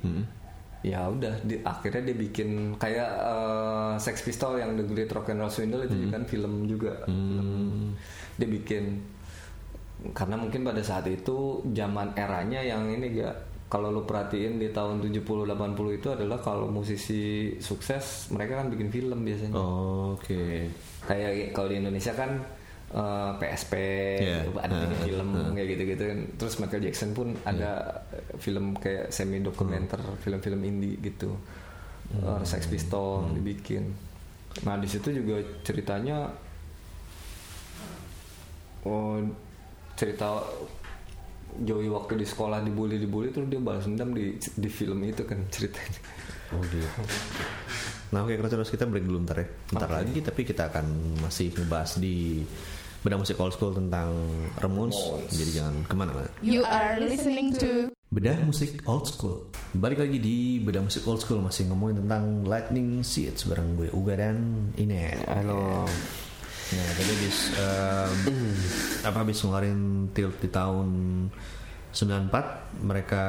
[0.82, 5.38] Ya udah di, akhirnya dia bikin kayak uh, Sex Pistol yang The Great Rock and
[5.38, 7.06] Roll Swindle itu kan film juga.
[7.06, 7.94] Film.
[8.36, 9.00] Dia bikin
[10.10, 13.36] karena mungkin pada saat itu zaman eranya yang ini gak
[13.70, 18.92] kalau lu perhatiin di tahun 70 80 itu adalah kalau musisi sukses mereka kan bikin
[18.92, 19.56] film biasanya.
[19.56, 20.68] Oh, oke.
[21.08, 22.36] Kayak kalau di Indonesia kan
[22.92, 23.72] eh, PSP
[24.20, 24.44] Iya.
[24.44, 26.18] gitu, ada bikin film kayak gitu-gitu kan.
[26.36, 27.72] Terus Michael Jackson pun ada
[28.36, 31.32] film kayak semi dokumenter film-film indie gitu.
[32.12, 33.88] Eh, Sex Pistol dibikin.
[34.68, 36.28] Nah di situ juga ceritanya
[38.86, 39.22] oh
[39.94, 40.42] cerita
[41.52, 45.36] Joey waktu di sekolah dibully dibully terus dia balas dendam di di film itu kan
[45.52, 46.00] ceritanya.
[46.52, 46.88] Oh gitu
[48.12, 49.46] nah oke terus kita break dulu ntar ya.
[49.72, 52.44] Ntar lagi tapi kita akan masih ngebahas di
[53.02, 54.12] beda musik old school tentang
[54.60, 54.94] Ramones.
[55.32, 59.48] Jadi jangan ke mana-mana You are listening to Bedah musik old school.
[59.72, 64.20] Balik lagi di Bedah musik old school Masih ngomongin tentang Lightning Seeds Bareng gue Uga
[64.20, 65.88] dan Ine halo
[66.72, 68.12] Nah tadi habis em,
[69.02, 69.80] Apa habis ngeluarin
[70.10, 70.88] Tilt di tahun
[71.90, 73.22] 94 Mereka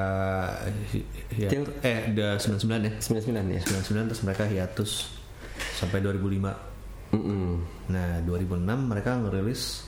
[0.89, 1.07] hi-
[1.45, 1.67] Tilt?
[1.81, 4.91] Eh udah 99 ya 99 ya 99 terus mereka hiatus
[5.75, 6.71] Sampai 2005
[7.13, 7.49] Mm-mm.
[7.87, 9.85] Nah 2006 mereka ngerilis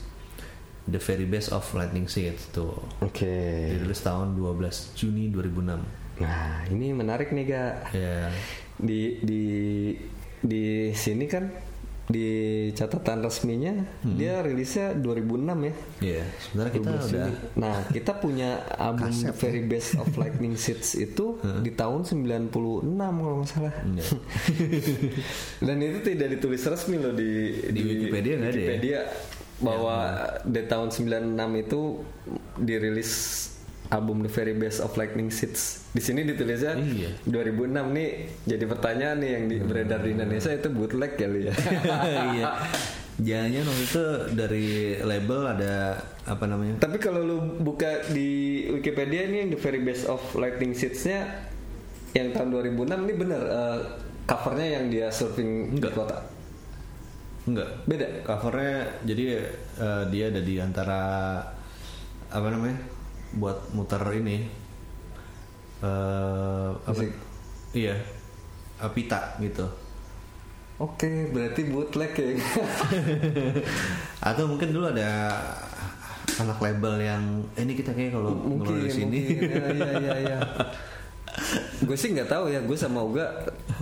[0.86, 3.26] The Very Best of Lightning Seeds tuh Oke.
[3.72, 7.92] Dirilis tahun 12 Juni 2006 Nah, ini menarik nih, Ga.
[7.92, 8.32] Ya
[8.78, 9.44] Di di
[10.40, 11.44] di sini kan
[12.06, 12.28] di
[12.78, 13.74] catatan resminya
[14.06, 15.74] dia rilisnya 2006 ya.
[16.06, 17.28] Iya, sebenarnya kita 12 udah.
[17.58, 22.54] Nah, kita punya album Kaset, The Very Best of Lightning Seeds itu di tahun 96
[22.54, 23.74] kalau nggak salah.
[23.90, 24.06] Iya.
[25.66, 27.32] Dan itu tidak ditulis resmi loh di
[27.74, 28.62] Di Wikipedia nggak ada ya?
[28.62, 29.00] Wikipedia
[29.56, 29.98] bahwa
[30.44, 31.82] di tahun 96 itu
[32.60, 33.12] dirilis
[33.88, 35.86] album The Very Best of Lightning Seeds.
[35.92, 37.12] Di sini ditulisnya Iya.
[37.24, 38.10] 2006 nih.
[38.44, 41.54] Jadi pertanyaan nih yang di, beredar di Indonesia itu bootleg kali ya.
[42.36, 42.46] iya
[43.16, 44.04] jangan waktu itu
[44.36, 44.68] dari
[45.00, 45.96] label ada
[46.28, 48.28] apa namanya Tapi kalau lu buka di
[48.70, 51.48] Wikipedia ini yang The Very Best of Lightning Seeds-nya
[52.12, 52.76] yang tahun 2006
[53.08, 53.80] ini bener eh,
[54.26, 55.92] covernya yang dia surfing Enggak.
[55.92, 56.18] di kota.
[57.46, 58.08] enggak Beda.
[58.26, 58.76] covernya
[59.06, 59.24] jadi
[59.78, 61.02] eh, dia ada di antara
[62.28, 62.76] apa namanya
[63.34, 64.46] buat muter ini
[65.82, 67.12] eh apa Musik.
[67.74, 67.96] iya
[68.82, 69.66] eh, pita gitu
[70.76, 72.36] Oke, berarti bootleg ya.
[74.28, 75.32] atau mungkin dulu ada
[76.36, 77.24] anak label yang
[77.56, 79.50] eh, ini kita kayak kalau mungkin ngeluarin sini mungkin.
[79.56, 80.40] ya ya ya, ya.
[81.88, 83.24] gue sih nggak tahu ya gue sama Uga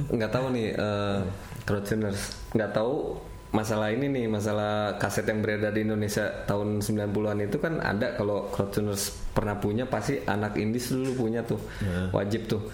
[0.09, 1.25] nggak tahu nih uh,
[1.65, 3.17] Crowdtuners nggak tahu
[3.53, 8.49] masalah ini nih masalah kaset yang beredar di Indonesia tahun 90-an itu kan ada kalau
[8.49, 12.09] Crowdtuners pernah punya pasti anak indies dulu punya tuh Ya.
[12.09, 12.65] wajib tuh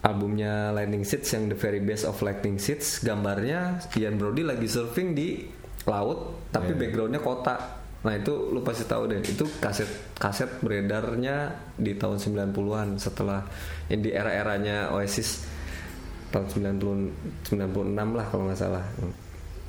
[0.00, 5.10] albumnya Lightning Seeds yang The Very Best of Lightning Seeds gambarnya Ian Brody lagi surfing
[5.12, 5.42] di
[5.84, 6.78] laut tapi Ya.
[6.78, 9.86] backgroundnya kota Nah itu lu pasti tahu deh itu kaset
[10.18, 13.46] kaset beredarnya di tahun 90-an setelah
[13.86, 15.46] yang di era-eranya Oasis
[16.34, 16.50] tahun
[16.82, 18.82] 90 96 lah kalau nggak salah.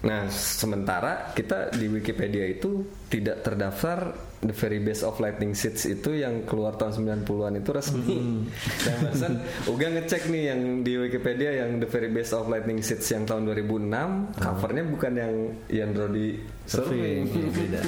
[0.04, 4.12] Nah sementara kita di Wikipedia itu tidak terdaftar
[4.44, 8.04] The Very Best of Lightning Seeds itu yang keluar tahun 90-an itu resmi.
[8.84, 9.34] Dan barusan
[9.72, 13.48] Uga ngecek nih yang di Wikipedia yang The Very Best of Lightning Seeds yang tahun
[13.48, 15.34] 2006 covernya bukan yang
[15.72, 17.82] Ian Brody surfing iya,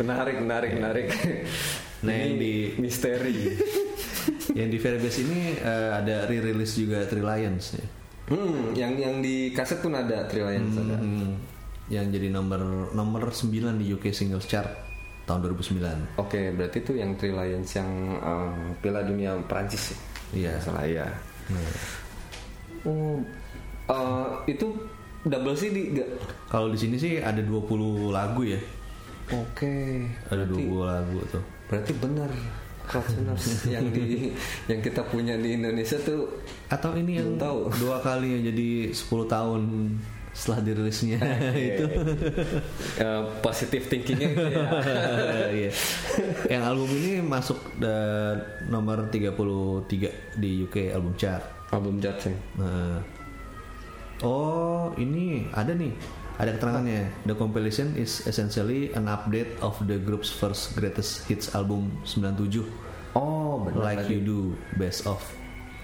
[0.00, 1.08] menarik menarik menarik.
[2.04, 3.36] Nah, yang di- misteri.
[4.56, 8.03] Yang di Very Best ini eh, ada re-release juga Three Lions ya.
[8.30, 10.96] Hmm yang yang di kaset pun ada Three Lions ada.
[10.96, 11.36] Hmm,
[11.92, 14.68] yang jadi nomor nomor 9 di UK Singles Chart
[15.28, 19.98] tahun 2009 oke berarti itu yang Three Lions yang eh, Piala Dunia Prancis ya?
[20.34, 20.52] Iya.
[20.58, 21.06] salah ya
[21.44, 21.60] Nah,
[22.88, 23.20] oh
[23.92, 24.66] eh, itu
[25.28, 26.08] double CD gak
[26.48, 28.60] kalau di sini sih ada 20 lagu ya.
[29.32, 31.44] Oke ada berarti, 20 lagu tuh.
[31.68, 32.30] Berarti benar
[33.74, 34.06] Yang di
[34.68, 36.28] yang kita punya di Indonesia tuh
[36.68, 37.72] atau ini yang tahu.
[37.80, 39.62] dua kali ya jadi 10 tahun
[40.34, 41.18] setelah dirilisnya
[41.70, 41.86] itu
[42.98, 44.66] eh, positive thinkingnya gitu ya
[45.62, 45.70] Iya.
[46.50, 47.56] yang album ini masuk
[48.66, 52.98] nomor 33 di UK album chart album Judging Nah.
[54.22, 55.90] Oh, ini ada nih.
[56.34, 57.14] Ada keterangannya.
[57.22, 62.66] The compilation is essentially an update of the group's first greatest hits album 97.
[63.14, 64.38] oh benar Like You Do,
[64.74, 65.22] Best of.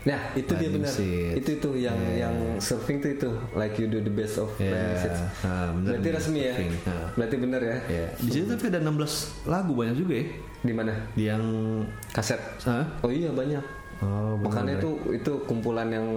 [0.01, 0.89] Nah, itu dia benar.
[1.37, 2.25] Itu itu yang Yeah.
[2.25, 4.73] yang surfing tuh itu like you do the best of Yeah.
[4.73, 5.21] Lightning Seeds.
[5.45, 6.53] Ah, benar Berarti resmi ya.
[6.57, 6.73] surfing.
[6.89, 7.09] Ah.
[7.15, 7.77] Berarti benar ya.
[7.85, 9.13] Ya, di sini tapi ada 16
[9.45, 10.27] lagu banyak juga ya.
[10.65, 10.93] Di mana?
[11.15, 11.45] Yang
[12.11, 12.41] Kaset.
[12.65, 12.85] Hah?
[13.05, 13.61] Oh iya banyak.
[14.01, 16.09] Oh, benar, Makanya itu itu kumpulan yang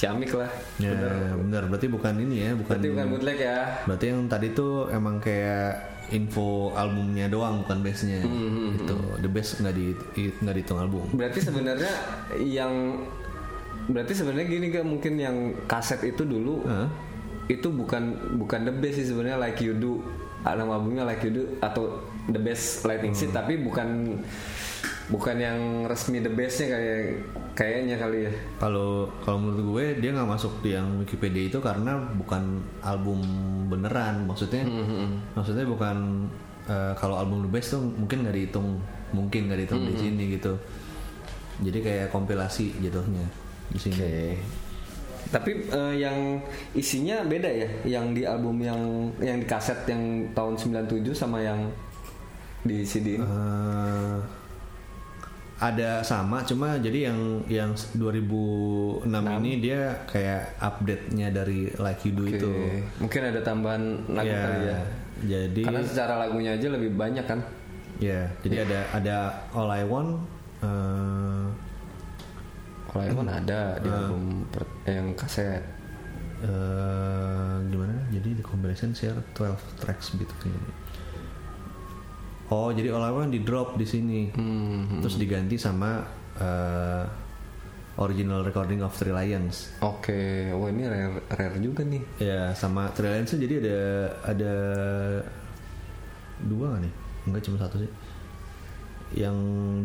[0.00, 0.48] ciamik lah.
[0.80, 1.36] Ya, Benar.
[1.36, 1.62] benar.
[1.68, 3.58] Berarti bukan ini ya, bukan Berarti bukan bootleg ya.
[3.84, 5.72] Berarti yang tadi tuh emang kayak
[6.10, 8.24] info albumnya doang bukan base-nya.
[8.24, 9.92] Hmm, Itu the best nggak di
[10.40, 11.04] nggak dihitung album.
[11.12, 11.92] Berarti sebenarnya
[12.40, 13.04] yang
[13.90, 15.36] berarti sebenarnya gini gak mungkin yang
[15.66, 16.86] kaset itu dulu Hah?
[17.50, 19.98] itu bukan bukan the best sih sebenarnya like you do
[20.46, 21.98] nama albumnya like you do atau
[22.30, 24.20] the best lightning seed tapi bukan
[25.10, 25.58] bukan yang
[25.90, 27.26] resmi the bestnya kayak
[27.60, 32.00] kayaknya kali ya Kalau kalau menurut gue dia nggak masuk di yang Wikipedia itu karena
[32.16, 33.20] bukan album
[33.68, 34.24] beneran.
[34.24, 34.64] Maksudnya
[35.36, 36.24] maksudnya bukan
[36.64, 38.80] eh, kalau album the best tuh mungkin nggak dihitung
[39.12, 40.56] mungkin nggak dihitung di sini gitu.
[41.60, 43.28] Jadi kayak kompilasi jatuhnya
[43.68, 44.08] di sini.
[45.30, 46.42] tapi eh, yang
[46.74, 48.80] isinya beda ya yang di album yang
[49.22, 51.70] yang di kaset yang tahun 97 sama yang
[52.66, 54.18] di CD ini Eh,
[55.60, 59.04] ada sama cuma jadi yang yang 2006
[59.36, 62.32] ini dia kayak update-nya dari Like You Do Oke.
[62.32, 62.52] itu.
[62.96, 64.80] mungkin ada tambahan lagu Ya, kali ya
[65.20, 67.44] Jadi karena secara lagunya aja lebih banyak kan
[68.00, 69.16] ya, jadi ada ada
[69.52, 70.10] All I Want
[70.58, 71.44] eh,
[72.88, 75.60] Kalau Iwan ada di album per- yang kaset.
[76.40, 77.94] eh, gimana?
[78.08, 80.56] Jadi di compilation share 12 tracks between.
[82.50, 84.26] Oh, jadi Want di drop di sini.
[84.34, 84.98] Hmm.
[84.98, 86.02] Terus diganti sama
[86.34, 87.04] eh,
[88.02, 89.78] original recording of Three Lions.
[89.86, 92.02] Oke, wah ini rare, rare juga nih.
[92.18, 93.80] Ya sama Three Lions jadi ada
[94.26, 94.54] ada
[96.42, 96.92] dua nggak nih?
[97.30, 97.90] Enggak cuma satu sih.
[99.10, 99.36] Yang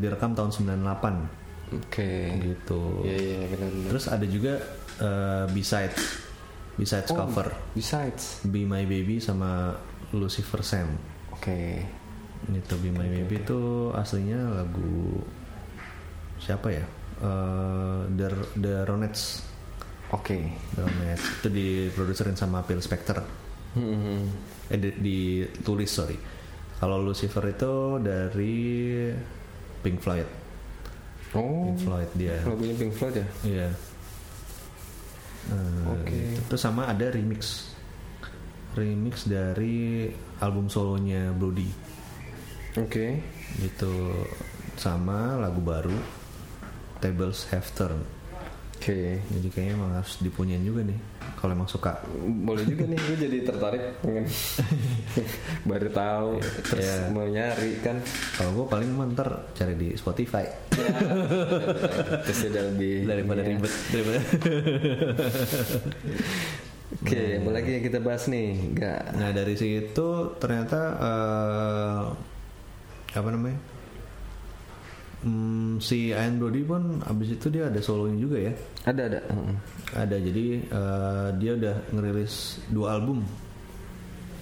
[0.01, 2.11] direkam tahun 98 Oke.
[2.45, 2.81] gitu.
[3.05, 3.89] Iya iya benar-benar.
[3.93, 4.53] Terus ada juga
[5.01, 5.97] eh, B-side
[6.75, 8.43] B-sides cover Besides.
[8.43, 9.73] Be My Baby sama
[10.11, 10.91] Lucifer Sam.
[11.31, 12.04] Oke.
[12.45, 15.17] Need to Be My Baby itu aslinya lagu
[16.37, 16.85] siapa ya?
[17.15, 19.41] Eh, the The Ronettes.
[20.13, 20.37] Oke.
[20.77, 23.17] The Ronettes itu diproduserin sama Phil Spector.
[23.73, 24.29] Hmm.
[24.69, 26.15] Eh di- ditulis sorry.
[26.75, 28.55] Kalau Lucifer itu dari
[29.81, 30.27] Pink Floyd.
[31.33, 31.71] Oh.
[31.71, 32.37] Pink Floyd dia.
[32.45, 33.27] Lagunya Pink Floyd ya?
[33.41, 33.67] Iya.
[35.45, 36.09] Eh, Oke.
[36.13, 36.39] gitu.
[36.51, 37.73] Terus sama ada remix.
[38.75, 41.84] Remix dari album solonya Brody.
[42.77, 43.19] Oke.
[43.57, 43.93] Gitu.
[44.75, 45.95] Sama lagu baru
[46.97, 48.03] Tables Have Turned.
[48.75, 49.17] Oke.
[49.23, 50.99] Jadi kayaknya emang harus dipunyain juga nih
[51.35, 51.95] kalau emang suka.
[52.19, 54.27] Boleh juga nih, gue jadi tertarik pengen
[55.69, 56.29] baru tahu
[56.65, 57.09] terus Iya.
[57.09, 57.97] mau nyari kan.
[58.35, 60.43] Kalau gue paling mah ntar cari di Spotify
[62.25, 63.47] Terus udah lebih daripada ya.
[63.47, 64.19] ribet daripada.
[66.95, 68.49] Oke, apa lagi yang kita bahas nih?
[68.69, 69.01] Enggak.
[69.13, 70.07] Nah dari situ
[70.37, 72.01] ternyata eh,
[73.15, 73.59] apa namanya?
[75.25, 78.53] Hmm, si Ian Brody pun abis itu dia ada solonya juga ya.
[78.85, 79.19] Ada ada.
[79.25, 79.55] Heeh.
[79.95, 83.25] Ada jadi eh, dia udah ngerilis dua album.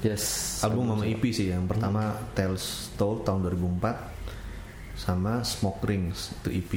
[0.04, 0.60] Yes.
[0.60, 1.56] Album sama EP sih.
[1.56, 6.72] Yang pertama Tales Told tahun 2004 sama Smoke Rings itu EP.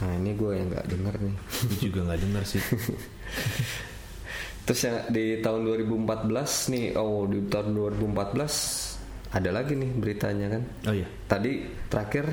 [0.00, 1.36] Nah ini gue yang nggak denger nih.
[1.68, 2.64] Gue juga nggak denger sih.
[4.66, 8.85] Terus yang di tahun 2014 nih, oh di tahun 2014
[9.36, 10.62] ada lagi nih beritanya kan.
[10.88, 11.06] Oh iya.
[11.28, 11.52] Tadi
[11.92, 12.24] terakhir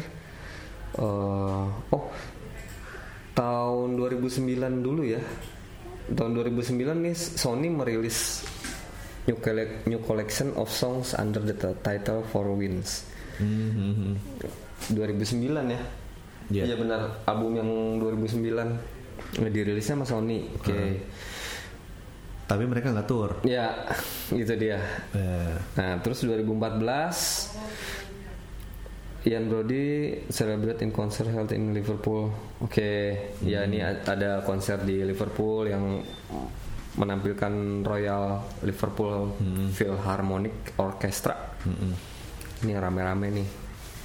[0.94, 2.04] eh oh
[3.36, 5.22] tahun 2009 dulu ya.
[6.04, 8.44] Tahun 2009 nih Sony merilis
[9.28, 13.08] new, collec- new collection of songs under the title For Winds.
[13.40, 14.14] Hmm, hmm, hmm.
[14.96, 15.82] 2009 ya.
[16.52, 16.64] Iya.
[16.70, 17.70] Iya benar, album yang
[18.04, 18.94] 2009
[19.34, 20.46] Nggak dirilisnya sama Sony.
[20.60, 21.02] Oke.
[22.44, 23.40] Tapi mereka nggak tour.
[23.42, 23.72] Ya,
[24.28, 24.78] gitu dia.
[25.12, 27.56] Eh, Nah, terus 2014
[29.24, 29.86] Ian Brody
[30.28, 32.28] celebrate in concert held in Liverpool.
[32.60, 36.04] Oke, ya ini a- ada konser di Liverpool yang
[36.94, 39.32] menampilkan Royal Liverpool
[39.72, 41.56] Philharmonic Orchestra.
[41.64, 41.96] mm-mm.
[42.62, 43.48] Ini rame-rame nih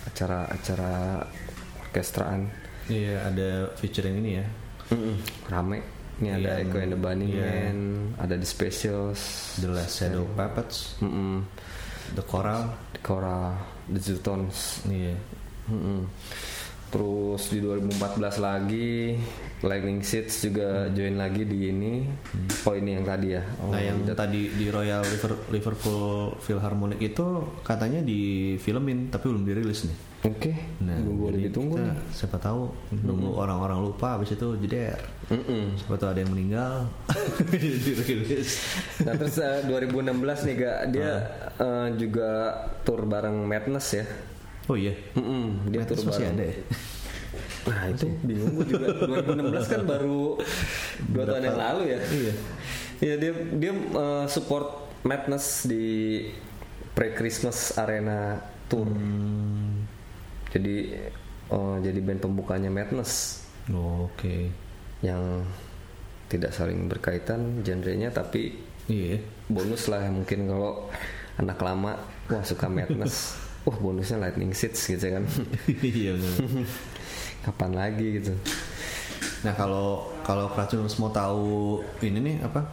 [0.07, 1.21] acara-acara
[1.83, 2.47] orkestraan.
[2.87, 4.47] Iya ada featuring ini ya.
[4.89, 5.17] Mm-mm,
[5.47, 5.98] Rame.
[6.19, 7.71] Ini ada Yang- Echo and the Bunnymen, iya.
[8.19, 9.21] ada The Specials,
[9.57, 11.47] The Last Shadow Puppets, Mm-mm.
[12.11, 12.63] The Choral.
[12.91, 13.55] The Cora,
[13.87, 14.83] The Zutons.
[14.85, 15.15] Iya.
[15.69, 16.11] Mm-mm.
[16.89, 18.01] Terus di 2014
[18.41, 19.13] lagi
[19.61, 22.09] Lightning Seeds juga join lagi di ini.
[22.65, 23.45] Oh ini yang tadi ya.
[23.61, 27.27] Oh, Nah yang that- tadi di Royal Liver- Liverpool Philharmonic itu
[27.61, 29.97] katanya difilmin tapi belum dirilis nih.
[30.19, 30.51] Oke.
[30.83, 31.99] Nah, Gua jadi lebih tunggu kita nih.
[32.11, 34.99] siapa tahu nunggu orang-orang lupa habis itu jeder.
[35.31, 35.79] Mm-mm.
[35.79, 36.75] Siapa tahu ada yang meninggal.
[38.99, 41.13] Nah terus eh, 2016 nih gak dia
[41.55, 42.31] eh, juga
[42.83, 44.05] tour bareng Madness ya.
[44.67, 44.93] Oh iya.
[45.15, 46.35] Mm-mm, dia Madness tour masih bareng.
[46.35, 46.57] ada ya?
[47.69, 50.23] Nah itu bingung gue juga 2016 kan baru
[51.07, 51.99] dua tahun yang lalu ya.
[52.03, 52.33] Iya.
[52.99, 54.67] Iya dia dia eh, support
[55.01, 55.87] Madness di
[56.91, 58.91] pre Christmas Arena Tour.
[58.91, 59.58] Hmm.
[60.49, 60.75] Jadi
[61.49, 64.49] eh, jadi band pembukanya Madness Oh, Oke.
[65.01, 65.45] yang
[66.27, 68.57] tidak saling berkaitan genrenya tapi
[68.89, 69.21] Iya.
[69.47, 70.89] bonus lah mungkin kalau
[71.37, 71.93] anak lama
[72.27, 73.37] wah suka Madness.
[73.69, 75.29] Wah bonusnya Lightning Seeds gitu kan.
[75.85, 76.17] Iya.
[77.45, 78.33] Kapan lagi gitu.
[79.45, 82.65] Nah kalau kalau Kratunus mau tahu ini nih apa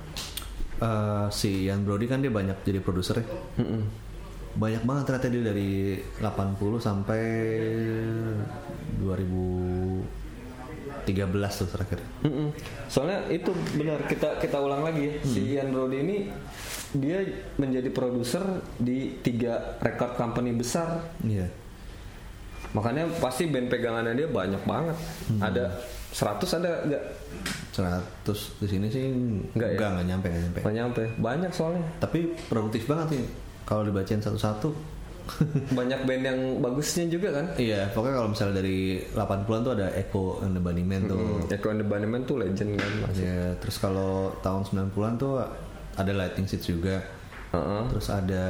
[0.79, 3.27] eh, si Ian Brody kan dia banyak jadi produser ya.
[3.59, 3.81] Mm-mm.
[4.55, 5.71] Banyak banget ternyata dia dari
[6.17, 7.21] 80 sampai
[8.97, 10.05] 2013
[11.53, 11.99] tuh terakhir.
[12.21, 12.49] Mm-mm.
[12.87, 16.17] Soalnya itu benar kita kita ulang lagi ya si Ian Brody ini
[16.95, 17.19] dia
[17.55, 18.43] menjadi produser
[18.73, 21.51] di tiga record company besar Iya.
[22.71, 24.95] makanya pasti band pegangannya dia banyak banget
[25.37, 25.75] ada
[26.09, 27.03] 100 ada nggak
[28.23, 29.03] 100 di sini sih
[29.51, 29.75] Nggak ya?
[29.75, 30.59] enggak enggak nyampe enggak nyampe.
[30.61, 33.23] banyak nyampe banyak soalnya Tapi produktif banget sih
[33.65, 34.95] kalau dibacain satu-satu.
[35.73, 40.37] banyak band yang bagusnya juga kan iya, pokoknya kalau misalnya dari 80-an tuh ada Echo
[40.45, 41.41] and the Bunnymen tuh.
[41.49, 45.41] Echo and the Bunnymen tuh legend kan masih Ya, terus kalau tahun 90-an tuh
[45.97, 47.01] ada Lightning Seeds juga.
[47.57, 47.81] Heeh.
[47.89, 48.45] Terus ada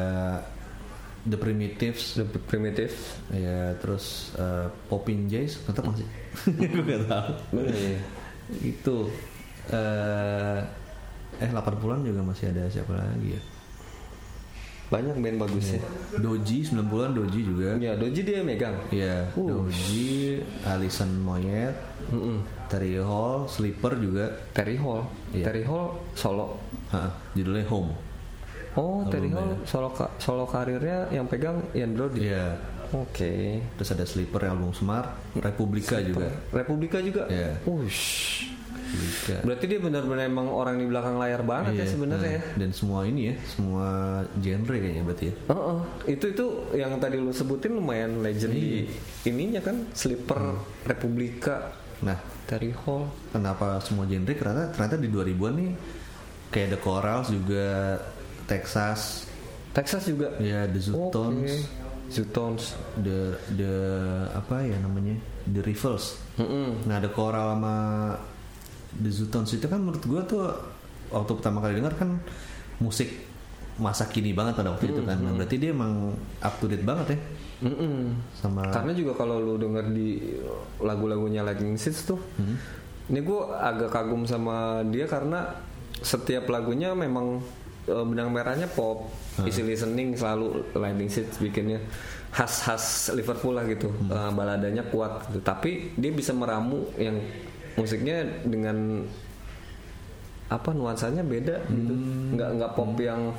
[1.26, 2.20] The Primitives.
[2.20, 2.94] The Primitive
[3.32, 6.08] Ya, terus uh, Popin Jays, nggak tahu masih.
[6.60, 7.32] Gue nggak tahu.
[8.62, 8.96] Itu
[9.72, 10.60] eh
[11.42, 13.42] eh 80-an juga masih ada siapa lagi ya?
[14.86, 15.82] Banyak band bagusnya
[16.16, 17.70] Doji 90-an Doji juga.
[17.76, 19.66] ya Doji dia megang Iya, Uh.
[19.66, 21.74] Doji, Alison Moyet,
[22.08, 22.46] Mm-mm.
[22.66, 24.26] Terry Hall, Sleeper juga.
[24.52, 25.44] Terry Hall Iya.
[25.44, 27.02] Terry Hall solo Ha,
[27.34, 27.92] judulnya Home.
[28.74, 29.58] Oh, Terry albumnya.
[29.58, 32.22] Hall solo ka- solo karirnya yang pegang Ian Brody.
[32.24, 32.54] Iya.
[32.92, 33.60] Oke.
[33.74, 36.30] Terus ada Sleeper yang album Semar, Republika juga.
[36.52, 37.26] Republika juga.
[37.26, 37.58] Iya.
[37.66, 38.46] Wush.
[38.86, 39.36] Republika.
[39.42, 42.42] Berarti dia benar-benar emang orang di belakang layar banget ya Iya, sebenarnya ya.
[42.42, 43.88] nah, Dan semua ini ya, semua
[44.36, 45.34] genre kayaknya berarti ya.
[45.48, 45.80] Oh, oh.
[46.06, 48.86] itu itu yang tadi lu sebutin lumayan legend di
[49.24, 50.42] ininya kan Slipper
[50.86, 53.08] Republika Nah, Terry Hall.
[53.32, 54.30] kenapa semua genre?
[54.30, 55.72] Karena ternyata di 2000-an nih
[56.48, 57.98] kayak The Corals juga
[58.46, 59.26] Texas,
[59.72, 60.36] Texas juga.
[60.38, 60.86] ya The Oke.
[60.86, 61.52] Zutons,
[62.08, 62.64] Zutons.
[62.98, 63.74] the the
[64.32, 65.18] apa ya namanya?
[65.48, 66.20] The Rivals.
[66.36, 66.84] Mm-mm.
[66.84, 67.76] Nah, The Coral sama
[69.00, 70.44] The Zutons itu kan menurut gua tuh
[71.12, 72.18] waktu pertama kali dengar kan
[72.80, 73.12] musik
[73.76, 75.20] masa kini banget pada waktu itu kan.
[75.20, 77.20] Nah, berarti dia emang up to date banget ya
[77.68, 78.16] Mm-mm.
[78.36, 80.36] sama Karena juga kalau lu denger di
[80.80, 82.20] lagu-lagunya Lightning Seeds tuh,
[83.08, 85.56] ini gue agak kagum sama dia karena
[86.00, 87.40] setiap lagunya memang
[87.88, 89.08] eh, benang merahnya pop,
[89.48, 91.80] easy listening selalu Lightning Seeds bikinnya
[92.36, 95.32] khas-khas Liverpool lah gitu, Eh, baladanya kuat.
[95.32, 95.40] Gitu.
[95.40, 97.16] Tapi dia bisa meramu yang
[97.76, 99.04] musiknya dengan
[100.46, 101.94] apa nuansanya beda gitu,
[102.38, 103.34] nggak nggak pop yang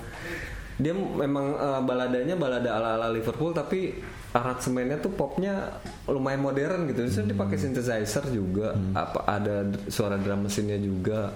[0.76, 3.96] dia memang eh, baladanya balada ala-ala Liverpool tapi
[4.36, 7.08] aransemennya tuh popnya lumayan modern gitu.
[7.08, 11.32] Terus dia pakai synthesizer juga, apa ada suara drum mesinnya juga.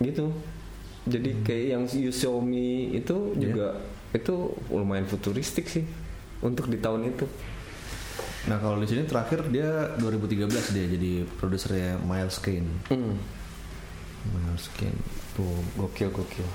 [0.00, 0.32] Gitu.
[1.02, 3.76] Jadi kayak yang You Show Me itu juga
[4.14, 5.84] itu lumayan futuristik sih
[6.40, 7.26] untuk di tahun itu.
[8.42, 12.70] Nah kalau di sini terakhir dia 2013 dia jadi produsernya Miles Kane.
[12.90, 13.14] Hmm.
[14.34, 14.98] Miles Kane
[15.32, 16.46] tuh Gokil gokil.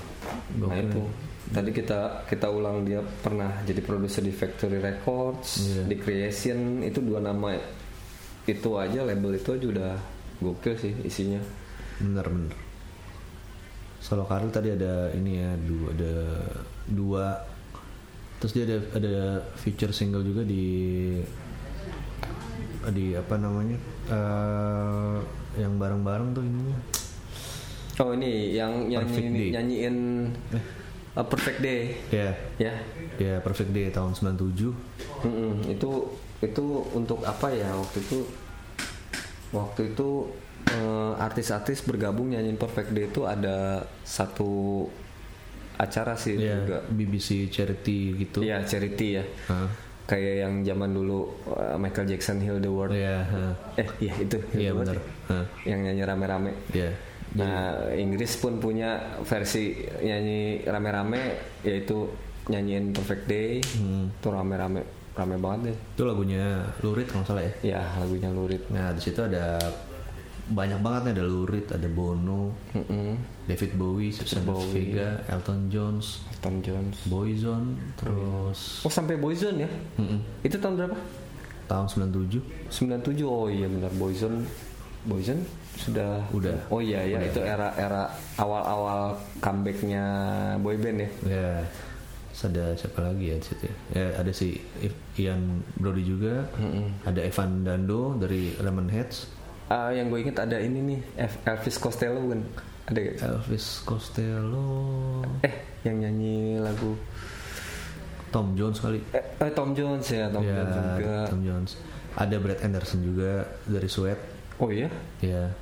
[0.60, 0.84] Nah Gokil.
[0.84, 1.00] itu
[1.48, 5.82] tadi kita kita ulang dia pernah jadi produser di Factory Records, Iya.
[5.88, 7.56] di Creation itu dua nama
[8.44, 9.92] itu aja label itu aja udah
[10.40, 11.40] gokil sih isinya.
[11.98, 12.52] bener-bener.
[13.98, 16.14] Solo karir tadi ada ini ya dua ada
[16.86, 17.24] dua.
[18.38, 19.14] Terus dia ada ada
[19.58, 21.18] feature single juga di
[22.88, 25.16] di apa namanya eh
[25.56, 26.62] yang bareng-bareng tuh ini.
[27.98, 29.50] Oh ini yang yang Perfect nyanyi- Day.
[29.50, 29.96] nyanyiin
[31.12, 32.74] uh, Perfect Day Ya, ya.
[33.18, 34.70] ya Perfect Day tahun 97.
[35.26, 35.90] Mm-mm, itu
[36.38, 38.22] itu untuk apa ya waktu itu
[39.50, 40.30] waktu itu
[40.68, 44.86] eh, artis-artis bergabung nyanyiin Perfect Day itu ada satu
[45.74, 48.42] acara sih Ya, juga BBC charity gitu.
[48.42, 49.66] Iya charity ya Hah.
[50.08, 53.52] Kayak yang zaman dulu uh, Michael Jackson Heal the World Iya, hah.
[53.76, 54.96] eh iya itu Heal Iya the World benar.
[54.96, 55.04] ya.
[55.28, 55.44] Hah.
[55.62, 56.90] yang nyanyi rame-rame Iya.
[57.28, 57.54] nah
[57.92, 61.20] Inggris pun punya versi nyanyi rame-rame
[61.60, 62.08] yaitu
[62.48, 64.08] nyanyiin Perfect Day Hmm.
[64.10, 64.80] itu rame-rame
[65.12, 67.52] rame banget deh Itu lagunya Lurid kalau salah ya.
[67.76, 69.60] ya lagunya lurid Nah di situ ada
[70.48, 73.14] banyak banget nih ada Lurid, ada Bono, Mm-mm.
[73.44, 74.72] David Bowie, Susan Bowie.
[74.72, 76.96] Vega, Elton Jones, Elton Jones.
[77.04, 79.70] Boyzone, terus oh sampai Boyzone ya?
[80.00, 80.20] Mm-mm.
[80.40, 80.96] itu tahun berapa?
[81.68, 84.40] Tahun 97 97 oh iya benar Boyzone.
[85.04, 85.40] Boyzone
[85.78, 86.58] sudah Udah.
[86.74, 90.04] oh iya ya itu era era awal-awal comebacknya
[90.58, 91.10] boyband ya?
[91.28, 91.50] Ya
[92.28, 93.74] terus ada siapa lagi ya di situ ya?
[93.94, 94.58] ya ada si
[95.18, 96.46] Ian Brody juga.
[97.06, 99.37] Ada Evan Dando dari Lemonheads
[99.68, 101.00] Ah, yang gue inget ada ini nih
[101.44, 102.40] Elvis Costello bukan
[102.88, 103.16] ada gak?
[103.20, 104.64] Elvis Costello.
[105.44, 105.54] Eh
[105.84, 106.96] yang nyanyi lagu
[108.32, 109.00] Tom Jones kali.
[109.12, 111.16] Eh, eh, Tom Jones ya Tom ya Jones juga.
[111.28, 111.70] Tom Jones.
[112.18, 114.88] Ada Brad Anderson juga dari Sweat oh iya?
[115.22, 115.54] Ya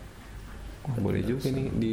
[0.86, 1.92] Wah, boleh juga nih di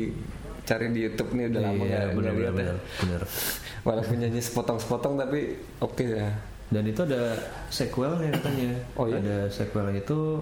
[0.64, 2.16] cari di YouTube nih udah lama iya lihat ya.
[2.16, 3.22] benar benar.
[3.88, 6.32] Walaupun nyanyi sepotong-sepotong tapi oke ya.
[6.72, 7.36] Dan itu ada
[7.68, 8.72] sequelnya katanya.
[8.96, 9.20] Oh, iya?
[9.20, 10.40] ada sequelnya itu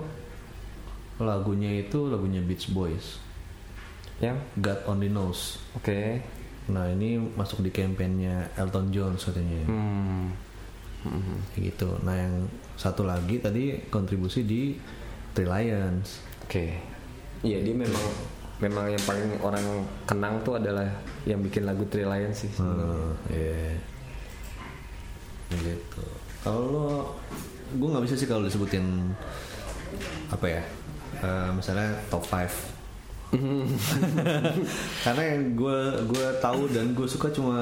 [1.24, 3.22] lagunya itu lagunya Beach Boys
[4.22, 6.22] yang God Only Knows oke
[6.70, 10.26] nah ini masuk di kampanyenya Elton John katanya hmm.
[11.02, 11.42] Hmm.
[11.58, 12.46] Kayak gitu nah yang
[12.78, 14.78] satu lagi tadi kontribusi di
[15.34, 16.68] Three Lions Oke.
[17.48, 18.06] Iya dia memang
[18.60, 19.66] memang yang paling orang
[20.04, 20.84] kenang tuh adalah
[21.24, 22.52] yang bikin lagu Three Lions sih.
[22.60, 23.80] Hmm, iya.
[25.52, 26.04] gitu
[26.48, 27.12] kalau
[27.76, 29.12] gue nggak bisa sih kalau disebutin
[30.32, 30.62] apa ya
[31.18, 33.32] eh, misalnya top 5
[35.02, 37.60] karena yang gue gue tahu dan gue suka cuma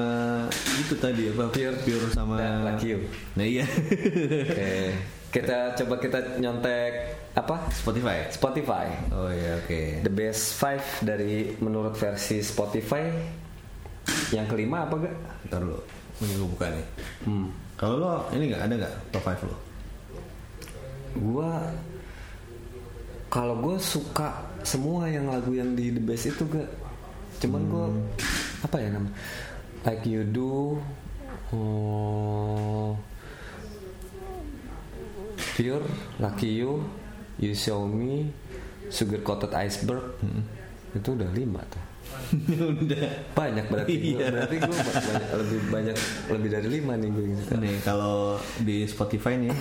[0.76, 1.78] itu tadi apa Pure.
[1.80, 2.98] pure sama Dan Like You.
[3.34, 4.72] nah iya Oke.
[5.30, 6.92] Kita coba kita nyontek
[7.32, 7.70] apa?
[7.70, 8.90] Spotify Spotify.
[9.08, 13.06] oh iya oke The best five dari menurut versi Spotify.
[14.30, 15.14] Yang kelima apa gak?
[15.46, 15.86] ntar lo
[16.18, 16.86] ini gue buka nih
[17.22, 17.46] Hmm.
[17.74, 19.56] kalau lo ini nggak ada nggak top 5 lo
[21.12, 21.62] Gua
[23.30, 26.66] kalau gue suka semua yang lagu yang di The Best itu gak.
[27.40, 27.84] Cuman gue
[28.60, 29.14] apa ya namanya?
[29.80, 30.76] Like You Do,
[31.54, 32.92] oh,
[35.56, 35.86] Pure,
[36.18, 36.84] Lucky You,
[37.38, 38.28] You Show Me,
[38.88, 40.20] Sugar Coated Iceberg,
[40.92, 41.80] itu udah lima tuh.
[42.74, 43.06] Udah.
[43.32, 44.28] Banyak berarti, Iya.
[44.34, 45.96] berarti gue banyak, lebih banyak
[46.28, 47.24] lebih dari lima nih gue.
[47.32, 47.52] gitu.
[47.56, 49.54] Nih kalau di Spotify nih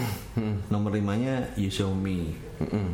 [0.67, 2.33] nomor limanya You Show Me.
[2.59, 2.89] Mm-mm.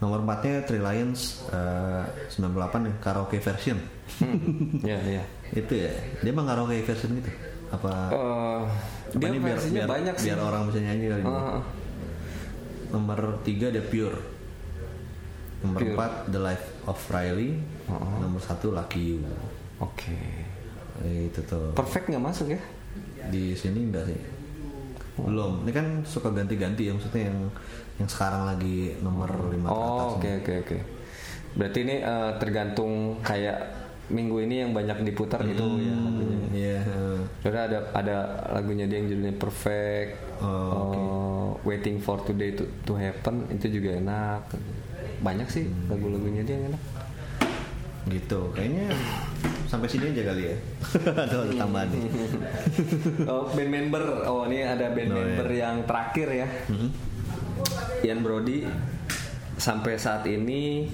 [0.00, 3.76] Nomor empatnya Three Lions eh, 98 ya karaoke version.
[4.18, 5.24] Hmm, Ya ya.
[5.60, 5.92] Itu ya.
[6.20, 7.28] Dia emang karaoke version gitu.
[7.70, 7.92] Apa?
[8.10, 10.26] Apa dia ini biar, biar, banyak sih.
[10.26, 11.22] biar orang bisa nyanyi kali.
[11.22, 11.30] ini?
[11.30, 11.62] Ah,
[12.90, 14.18] Nomor tiga ada Pure.
[15.62, 15.92] Nomor Pure.
[15.94, 17.50] empat The Life of Riley.
[18.18, 19.22] Nomor satu Lucky You.
[19.78, 20.16] Oke.
[21.00, 21.70] Eh, Itu tuh.
[21.72, 22.60] Perfect nggak masuk ya?
[23.28, 24.18] Di sini enggak sih.
[25.20, 25.62] Belum.
[25.62, 27.38] Ini kan suka ganti-ganti ya maksudnya yang
[28.00, 30.78] yang sekarang lagi nomor 5 Oh oke oke oke.
[31.52, 33.58] Berarti ini eh, tergantung kayak
[34.08, 36.38] minggu ini yang banyak diputar gitu ya lagunya.
[36.50, 36.78] Iya.
[37.40, 38.16] Karena ada ada
[38.50, 43.94] lagunya dia yang judulnya Perfect, Oh, eh, Waiting for Today to, to Happen itu juga
[43.94, 44.42] enak.
[45.20, 45.86] Banyak sih Hmm.
[45.86, 46.82] lagu-lagunya dia yang enak.
[48.08, 48.40] Gitu.
[48.50, 48.86] Kayaknya
[49.66, 50.56] sampai sini aja kali ya.
[51.28, 52.02] Ada ada tambahan nih.
[53.30, 55.22] oh, band member, oh ini ada band Oh, iya.
[55.28, 56.48] member yang terakhir ya.
[58.00, 58.64] Ian Brody
[59.60, 60.88] sampai saat ini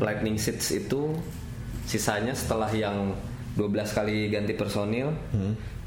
[0.00, 1.12] Lightning Seeds itu
[1.84, 3.12] sisanya setelah yang
[3.56, 5.12] 12 kali ganti personil.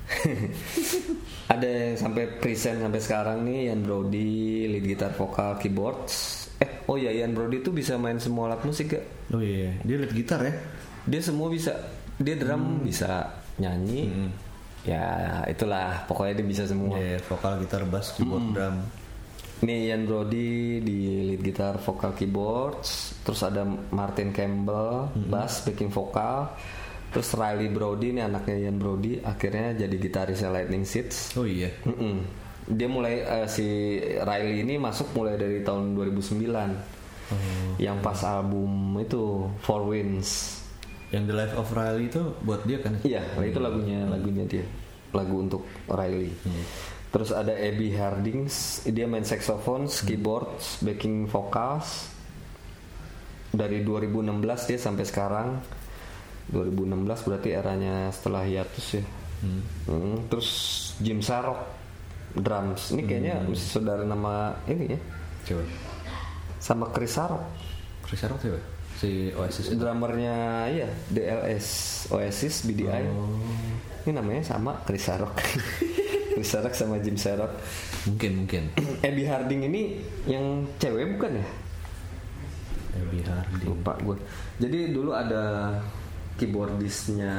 [1.53, 6.45] Ada yang sampai present sampai sekarang nih Ian Brody lead gitar vokal keyboards.
[6.61, 9.95] Eh oh ya Ian Brody tuh bisa main semua alat musik gak Oh iya, dia
[10.01, 10.53] lead gitar ya.
[11.05, 11.73] dia semua bisa.
[12.17, 14.29] Dia drum bisa nyanyi.
[14.85, 16.05] Ya itulah.
[16.09, 16.97] Pokoknya dia bisa semua.
[16.97, 18.75] Iya, vokal, gitar, bass, keyboard, drum.
[19.59, 20.99] Ini Ian Brody di
[21.35, 26.55] lead gitar vokal keyboards, terus ada Martin Campbell bass backing vokal,
[27.11, 31.35] terus Riley Brody ini anaknya Ian Brody akhirnya jadi gitarisnya Lightning Seeds.
[31.35, 31.75] Oh iya.
[31.83, 32.23] Mm-mm.
[32.71, 36.99] Dia mulai eh, si Riley ini masuk mulai dari tahun 2009.
[37.77, 40.61] Yang pas album itu Four Winds.
[41.11, 42.95] Yang The Life of Riley itu buat dia kan?
[43.03, 44.63] Iya, itu lagunya lagunya dia.
[45.11, 46.31] Lagu untuk Riley.
[47.09, 52.05] Terus ada Abby Hardings, dia main saxophone, keyboards, backing vocals.
[53.49, 55.57] Dari 2016 dia sampai sekarang.
[56.53, 59.03] 2016 berarti eranya setelah hiatus ya.
[59.41, 60.49] Hmm, Terus
[61.01, 61.57] Jim Sarok
[62.37, 62.93] drums.
[62.93, 64.99] Ini kayaknya saudara nama ini ya.
[65.49, 65.63] Coba.
[66.61, 67.41] Sama Chris Sarok.
[68.05, 68.61] Chris Sarok siapa?
[69.01, 69.73] Si Oasis.
[69.73, 71.67] Drummernya iya DLS
[72.13, 73.07] Oasis BDI.
[74.05, 75.33] Ini namanya sama Chris Sarok.
[76.39, 77.51] Chris Sarok sama Jim Sarok.
[78.07, 78.63] Mungkin, mungkin.
[79.03, 81.45] Abby Harding ini yang cewek bukan ya?
[82.95, 83.67] Abby Harding.
[83.67, 84.15] Lupa gue.
[84.63, 85.75] Jadi dulu ada
[86.39, 87.35] keyboardisnya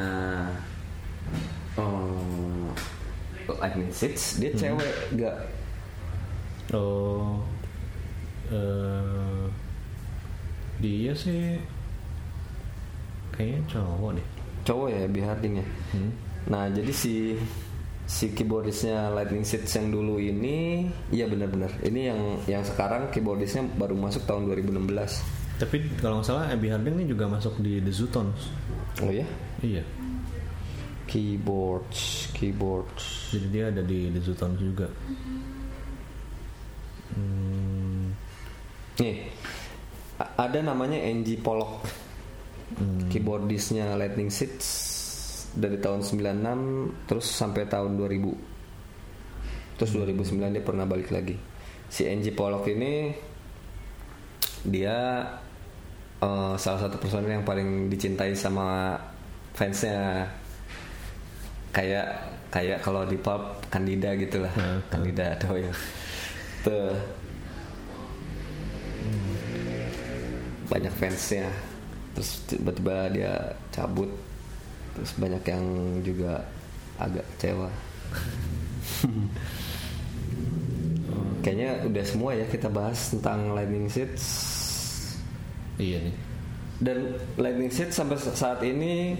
[1.81, 2.69] oh,
[3.57, 5.49] Lightning Seeds, dia cewek gak
[6.77, 7.41] Oh.
[8.53, 9.49] eh
[10.77, 11.57] dia sih
[13.33, 14.27] kayaknya cowok deh.
[14.69, 15.67] cowok ya Abby Harding ya.
[15.97, 16.13] Hmm.
[16.53, 17.41] Nah jadi si
[18.11, 21.71] si keyboardisnya Lightning Seeds yang dulu ini, iya benar-benar.
[21.87, 25.63] Ini yang yang sekarang keyboardisnya baru masuk tahun 2016.
[25.63, 28.51] Tapi kalau nggak salah Abby Harding ini juga masuk di The Zootons.
[29.07, 29.23] Oh ya?
[29.63, 29.87] Iya.
[31.07, 33.31] Keyboards, keyboards.
[33.31, 34.91] Jadi dia ada di The Zootons juga.
[37.15, 38.11] Hmm,
[38.99, 39.31] Nih,
[40.19, 41.87] ada namanya Angie Pollock.
[43.11, 45.00] Keyboardisnya Lightning Seeds
[45.55, 49.79] dari tahun 96 terus sampai tahun 2000.
[49.81, 51.37] Terus 2009 dia pernah balik lagi.
[51.91, 53.11] Si Angie Pollock ini
[54.65, 55.25] dia
[56.21, 58.95] eh, salah satu personil yang paling dicintai sama
[59.57, 60.29] fansnya
[61.71, 62.07] kayak
[62.51, 64.83] kayak kalau di pub Kandida gitu lah Hmm.
[64.91, 65.71] Kandida Doyle
[66.67, 66.93] tuh
[70.71, 71.47] banyak fansnya
[72.15, 73.33] terus tiba-tiba dia
[73.71, 74.11] cabut
[74.95, 75.65] terus banyak yang
[76.03, 76.33] juga
[76.97, 77.69] agak kecewa
[81.45, 84.25] kayaknya udah semua ya kita bahas tentang Lightning Seeds
[85.81, 86.15] iya nih.
[86.85, 89.17] dan Lightning Seeds sampai saat ini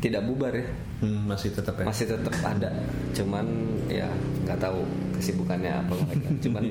[0.00, 0.68] tidak bubar ya
[1.04, 1.84] Hmm, masih tetap ya.
[1.84, 2.70] masih tetap ada
[3.12, 3.44] cuman
[3.90, 4.08] ya
[4.46, 4.80] nggak tahu
[5.18, 6.62] kesibukannya apa mereka cuman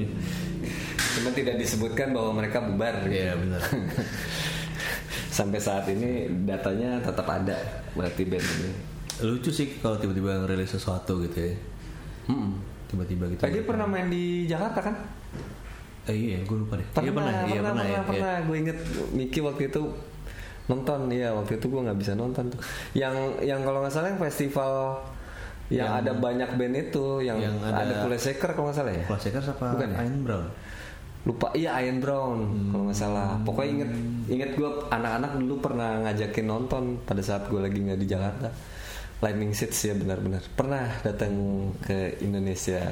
[1.19, 3.13] cuman tidak disebutkan bahwa mereka bubar gitu.
[3.19, 3.61] Iya benar.
[5.33, 6.09] sampai saat ini
[6.45, 7.57] datanya tetap ada
[7.91, 8.71] berarti band ini
[9.19, 11.53] Lucu sih kalau tiba-tiba ngerilis sesuatu gitu ya.
[12.25, 12.57] Hmm.
[12.85, 13.41] Tiba-tiba gitu.
[13.41, 14.95] Eh, dia pernah main di Jakarta kan
[16.03, 16.83] Eh, iya, gue lupa deh.
[16.91, 18.01] pernah iya pernah, iya pernah pernah, pernah, ya.
[18.03, 18.35] pernah.
[18.43, 18.77] gue inget
[19.11, 19.81] Miki waktu itu
[20.63, 22.59] nonton ya waktu itu gue nggak bisa nonton tuh
[22.93, 24.99] yang yang kalau nggak salah yang festival
[25.67, 28.91] yang, Yang- ada banyak band itu yang, yang ada, ada- Kule Shaker kalau nggak salah
[28.91, 29.97] ya Kelas Shakers apa Bukan ya?
[30.01, 30.47] Iron Brown?
[31.23, 33.91] Lupa iya Ian Brown kalau nggak salah pokoknya inget
[34.27, 38.51] inget gue anak-anak dulu pernah ngajakin nonton pada saat gue lagi nggak di Jakarta
[39.23, 41.31] Lightning Seeds ya benar-benar pernah datang
[41.79, 42.83] ke Indonesia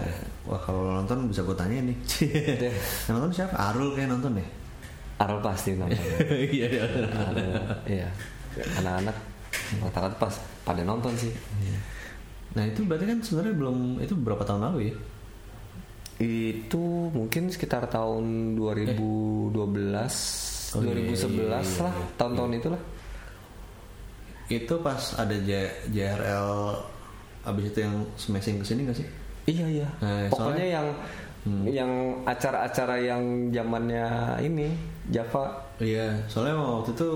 [0.48, 1.98] Wah kalau nonton bisa gue tanya nih.
[2.56, 2.72] Deh.
[3.12, 3.52] yang nonton siapa?
[3.60, 4.48] Arul kayak nonton ya?
[5.20, 6.00] Arul pasti nonton
[6.56, 6.84] Iya iya.
[7.84, 8.10] Iya
[8.80, 9.16] anak-anak
[9.84, 11.36] rata-rata pas pada nonton sih
[12.56, 14.96] Nah itu berarti kan sebenarnya belum itu berapa tahun lalu ya?
[16.22, 19.58] Itu mungkin sekitar tahun 2012
[20.72, 22.08] Oh, iya, 2011 iya, iya, lah iya.
[22.16, 22.82] tahun-tahun itulah
[24.48, 26.50] Itu pas ada J- JRL
[27.42, 29.08] abis itu yang smashing ke sini gak sih?
[29.48, 29.88] Iya iya.
[30.00, 30.88] Nah, Pokoknya soalnya- yang
[31.68, 31.92] yang
[32.24, 34.06] acara-acara yang zamannya
[34.40, 34.70] ini
[35.10, 35.50] Java.
[35.76, 37.10] Iya, soalnya waktu itu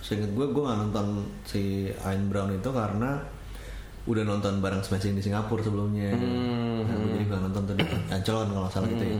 [0.00, 1.06] seinget gue gue nggak nonton
[1.44, 1.62] si
[1.94, 3.22] Ian Brown itu karena
[4.08, 6.08] udah nonton bareng Smashing di Singapura sebelumnya.
[6.16, 9.16] Hmm, Nah, gue jadi nggak nonton tuh di Ancol kalau salah gitu ya.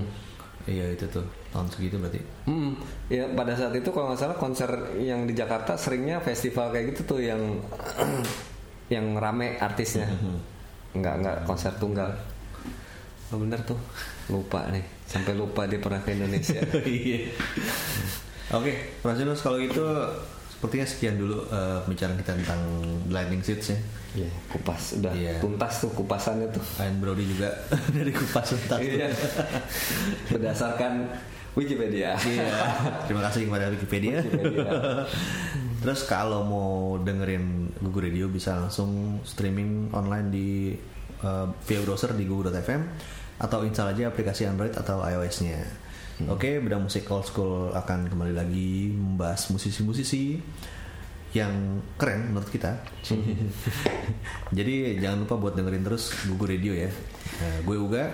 [0.68, 2.20] Iya itu tuh tahun segitu berarti.
[2.44, 2.72] Hmm,
[3.08, 4.68] ya pada saat itu kalau nggak salah konser
[5.00, 7.40] yang di Jakarta seringnya festival kayak gitu tuh yang
[8.94, 10.08] yang rame artisnya.
[10.96, 12.08] Nggak nggak konser tunggal.
[13.28, 13.76] Oh, bener tuh
[14.32, 16.60] lupa nih sampai lupa dia pernah ke Indonesia.
[16.84, 17.28] Iya.
[18.48, 18.72] Oke,
[19.04, 19.84] Prasinus kalau gitu
[20.58, 22.60] sepertinya sekian dulu eh, pembicaraan kita tentang
[23.06, 23.78] Blinding Seeds ya.
[24.18, 25.38] Iya, kupas udah Iya.
[25.38, 26.64] tuntas tuh kupasannya tuh.
[26.82, 27.54] Ian Brody juga
[27.96, 28.80] dari kupas tuntas.
[28.82, 29.06] Iya.
[30.28, 30.92] Berdasarkan
[31.54, 32.14] Wikipedia.
[32.18, 32.50] Iya.
[33.06, 34.18] Terima kasih kepada Wikipedia.
[34.18, 34.66] Wikipedia.
[35.82, 40.74] Terus kalau mau dengerin Google Radio bisa langsung streaming online di
[41.22, 42.82] uh, via browser di google.fm
[43.38, 45.62] atau install aja aplikasi Android atau iOS-nya.
[46.26, 50.42] Oke, beda musik old school akan kembali lagi membahas musisi-musisi
[51.30, 52.82] yang keren menurut kita.
[54.58, 56.90] Jadi jangan lupa buat dengerin terus Google Radio ya.
[57.38, 58.04] Nah, gue Uga,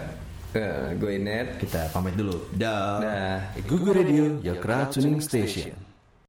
[0.54, 1.58] Eh, gue Inet.
[1.58, 2.46] kita pamit dulu.
[2.54, 3.02] Dah.
[3.02, 3.38] Dah.
[3.66, 5.74] Google Radio, your crowd tuning station.